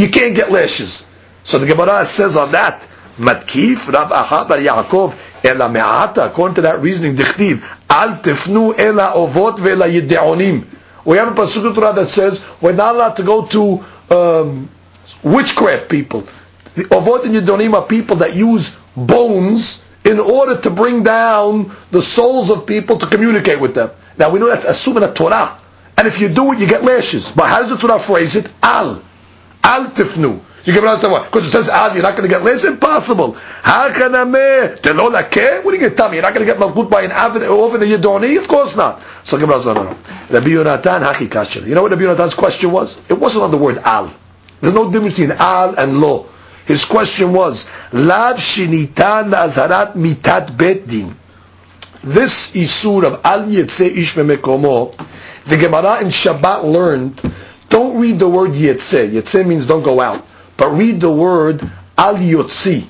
[0.00, 1.06] you can't get lashes.
[1.42, 2.86] So the Gemara says on that,
[3.18, 9.12] Matkif Rab Aha Bar Yaakov Ela Me'ata, according to that reasoning, Dichtiv, Al Tifnu Ela
[9.14, 10.66] Ovot Ve'ela Yiddeonim.
[11.04, 13.84] We have a Pasuk Torah that says, we're not allowed to go to
[14.14, 14.68] um,
[15.22, 16.20] witchcraft people.
[16.74, 22.02] The Ovot and Yiddeonim are people that use bones in order to bring down the
[22.02, 23.90] souls of people to communicate with them.
[24.18, 25.58] Now we know that's assuming a Torah.
[25.96, 27.30] And if you do it, you get lashes.
[27.30, 28.48] But how does the Torah phrase it?
[28.62, 29.02] Al.
[29.62, 30.40] Al tifnu.
[30.64, 31.94] You give another one because it says al.
[31.94, 32.64] You're not going to get less.
[32.64, 33.32] Impossible.
[33.62, 36.16] How can I What are you to tell me?
[36.16, 38.36] You're not going to get malkut by an oven and yidoni?
[38.36, 39.00] Of course not.
[39.24, 39.90] So Gemara says no, no.
[40.28, 41.66] Rabbi Yonatan haki kasher.
[41.66, 43.00] You know what Rabbi Yonatan's question was?
[43.08, 44.12] It wasn't on the word al.
[44.60, 46.28] There's no difference between al and lo.
[46.66, 51.16] His question was lav shinitan azarat mitat bet din.
[52.04, 54.94] This isur of al yetze ish mekomo.
[55.46, 57.20] The Gemara in Shabbat learned
[57.70, 59.10] don't read the word Yetzeh.
[59.10, 60.26] Yetzeh means don't go out.
[60.56, 61.62] But read the word
[61.96, 62.84] Al Yotzi.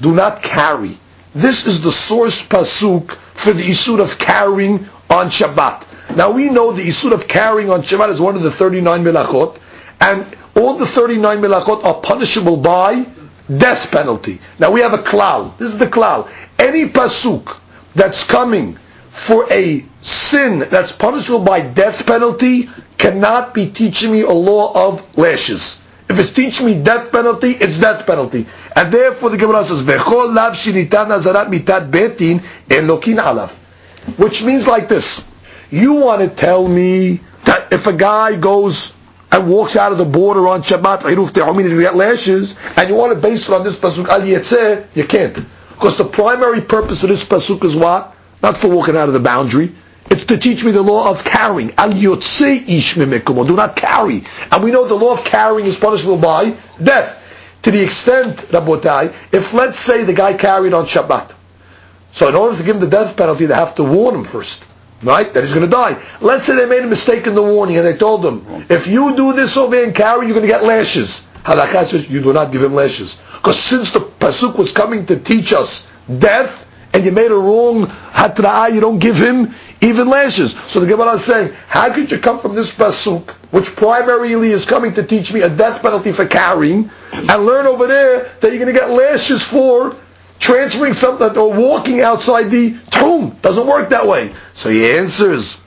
[0.00, 0.98] Do not carry.
[1.34, 6.16] This is the source pasuk for the isur of carrying on Shabbat.
[6.16, 9.58] Now we know the isur of carrying on Shabbat is one of the 39 melachot,
[10.00, 13.06] and all the 39 melachot are punishable by
[13.54, 14.40] death penalty.
[14.58, 15.58] Now we have a cloud.
[15.58, 16.30] This is the cloud.
[16.58, 17.56] Any pasuk
[17.94, 18.76] that's coming
[19.10, 22.68] for a sin that's punishable by death penalty
[22.98, 25.82] cannot be teaching me a law of lashes.
[26.08, 28.46] If it's teaching me death penalty, it's death penalty.
[28.74, 33.50] And therefore the Gemara says, V'chol lav shinitan azarat mitat betin elokin alav.
[34.16, 35.28] Which means like this.
[35.70, 38.92] You want to tell me that if a guy goes
[39.32, 42.88] and walks out of the border on Shabbat, i he's going to get lashes, and
[42.88, 44.24] you want to base it on this pasuk al
[44.94, 45.34] you can't.
[45.70, 48.14] Because the primary purpose of this pasuk is what?
[48.42, 49.74] Not for walking out of the boundary.
[50.10, 51.72] It's to teach me the law of carrying.
[51.76, 54.24] Al yotze ish Do not carry.
[54.52, 57.22] And we know the law of carrying is punishable by death.
[57.62, 61.34] To the extent, Rabotai, if let's say the guy carried on Shabbat,
[62.12, 64.64] so in order to give him the death penalty, they have to warn him first,
[65.02, 65.32] right?
[65.34, 66.00] That he's going to die.
[66.20, 69.16] Let's say they made a mistake in the warning and they told him, if you
[69.16, 71.26] do this over and carry, you're going to get lashes.
[71.42, 73.20] Halakha says you do not give him lashes.
[73.34, 77.86] Because since the Pasuk was coming to teach us death, and you made a wrong
[77.86, 80.52] hatra'ah, you don't give him even lashes.
[80.52, 84.64] So the Gemara is saying, how could you come from this pasuk, which primarily is
[84.64, 88.62] coming to teach me a death penalty for carrying, and learn over there that you're
[88.62, 89.94] going to get lashes for
[90.38, 93.36] transferring something or walking outside the tomb?
[93.42, 94.34] Doesn't work that way.
[94.54, 95.60] So he answers,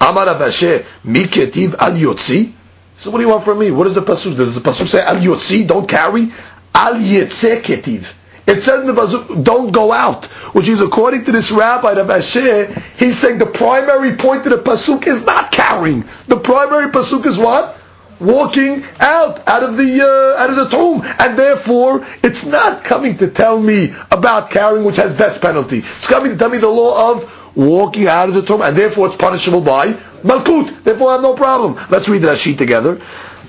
[0.00, 2.52] Amar Miketiv al Yotzi.
[2.96, 3.70] So what do you want from me?
[3.70, 4.36] What does the pasuk?
[4.36, 5.66] Does the pasuk say al Yotzi?
[5.66, 6.32] Don't carry.
[6.74, 8.14] Al Yetze Ketiv.
[8.46, 12.10] It says in the Pasuk, don't go out, which is according to this rabbi, Rav
[12.10, 12.66] Asher,
[12.98, 16.04] he's saying the primary point of the Pasuk is not carrying.
[16.26, 17.76] The primary Pasuk is what?
[18.18, 21.02] Walking out, out of the, uh, out of the tomb.
[21.18, 25.78] And therefore, it's not coming to tell me about carrying, which has death penalty.
[25.78, 29.08] It's coming to tell me the law of walking out of the tomb, and therefore
[29.08, 29.92] it's punishable by
[30.22, 30.84] Malkut.
[30.84, 31.78] Therefore I have no problem.
[31.90, 33.00] Let's read the Rashi together.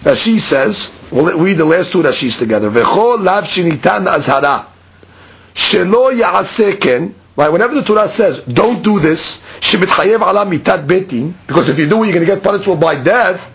[0.04, 2.72] Rashi says, we'll read the last two Rashis together.
[2.72, 4.66] V'chol lav shinitan azhara.
[5.54, 11.70] Shelo ya'aseken, right, whenever the Torah says, don't do this, shemitchayev ala mitat betin, because
[11.70, 13.52] if you do it, you're going to get punishable by death,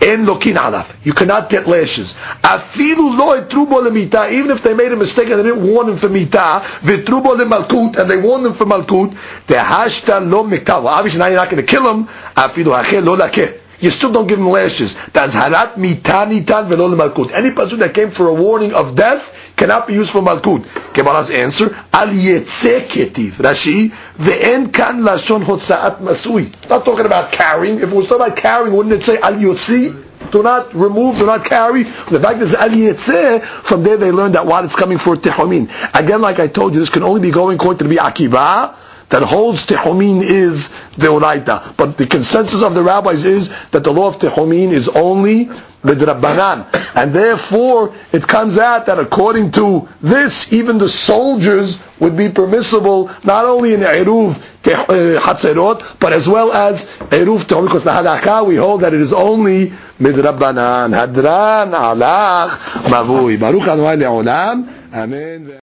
[0.00, 0.94] en lokin alaf.
[1.04, 2.14] You cannot get lashes.
[2.42, 5.96] Afilu lo etrubo lemita, even if they made a mistake and they didn't warn him
[5.96, 9.16] for mita, vitrubo lemalkut, and they warned him for malkut,
[9.46, 10.82] tehashta lo mikta.
[10.82, 12.06] Well, obviously now you're not going to kill him.
[12.06, 13.60] Afilu hachel lo lakeh.
[13.80, 14.94] You still don't give him lashes.
[15.12, 17.32] That's harat mitani tan velo lemalkut.
[17.32, 20.64] Any person that came for a warning of death, cannot be used for malkut.
[20.94, 23.32] Gemara's answer, al ketiv.
[23.32, 26.52] Rashi, ve'en kan lashon hotzaat masui.
[26.68, 27.80] Not talking about carrying.
[27.80, 30.04] If it was talking about carrying, wouldn't it say al yotzi?
[30.30, 31.84] Do not remove, do not carry.
[31.84, 35.70] The fact is al yetze, from there they learned that what it's coming for tehomin.
[35.98, 38.74] Again, like I told you, this can only be going according to the Akiva,
[39.08, 41.76] that holds tehomin is deoraita.
[41.76, 45.48] But the consensus of the rabbis is that the law of tehomin is only
[45.86, 52.28] midrabanan, and therefore it comes out that according to this, even the soldiers would be
[52.28, 54.36] permissible not only in eruv
[54.66, 57.66] uh, hatzerot, but as well as eruv tehom.
[57.66, 59.66] Because the halakha we hold that it is only
[60.00, 60.90] midrabanan.
[60.92, 62.50] Hadran alach
[62.90, 63.38] mavui.
[63.38, 64.68] Baruch Adonai leolam.
[64.92, 65.46] Amen.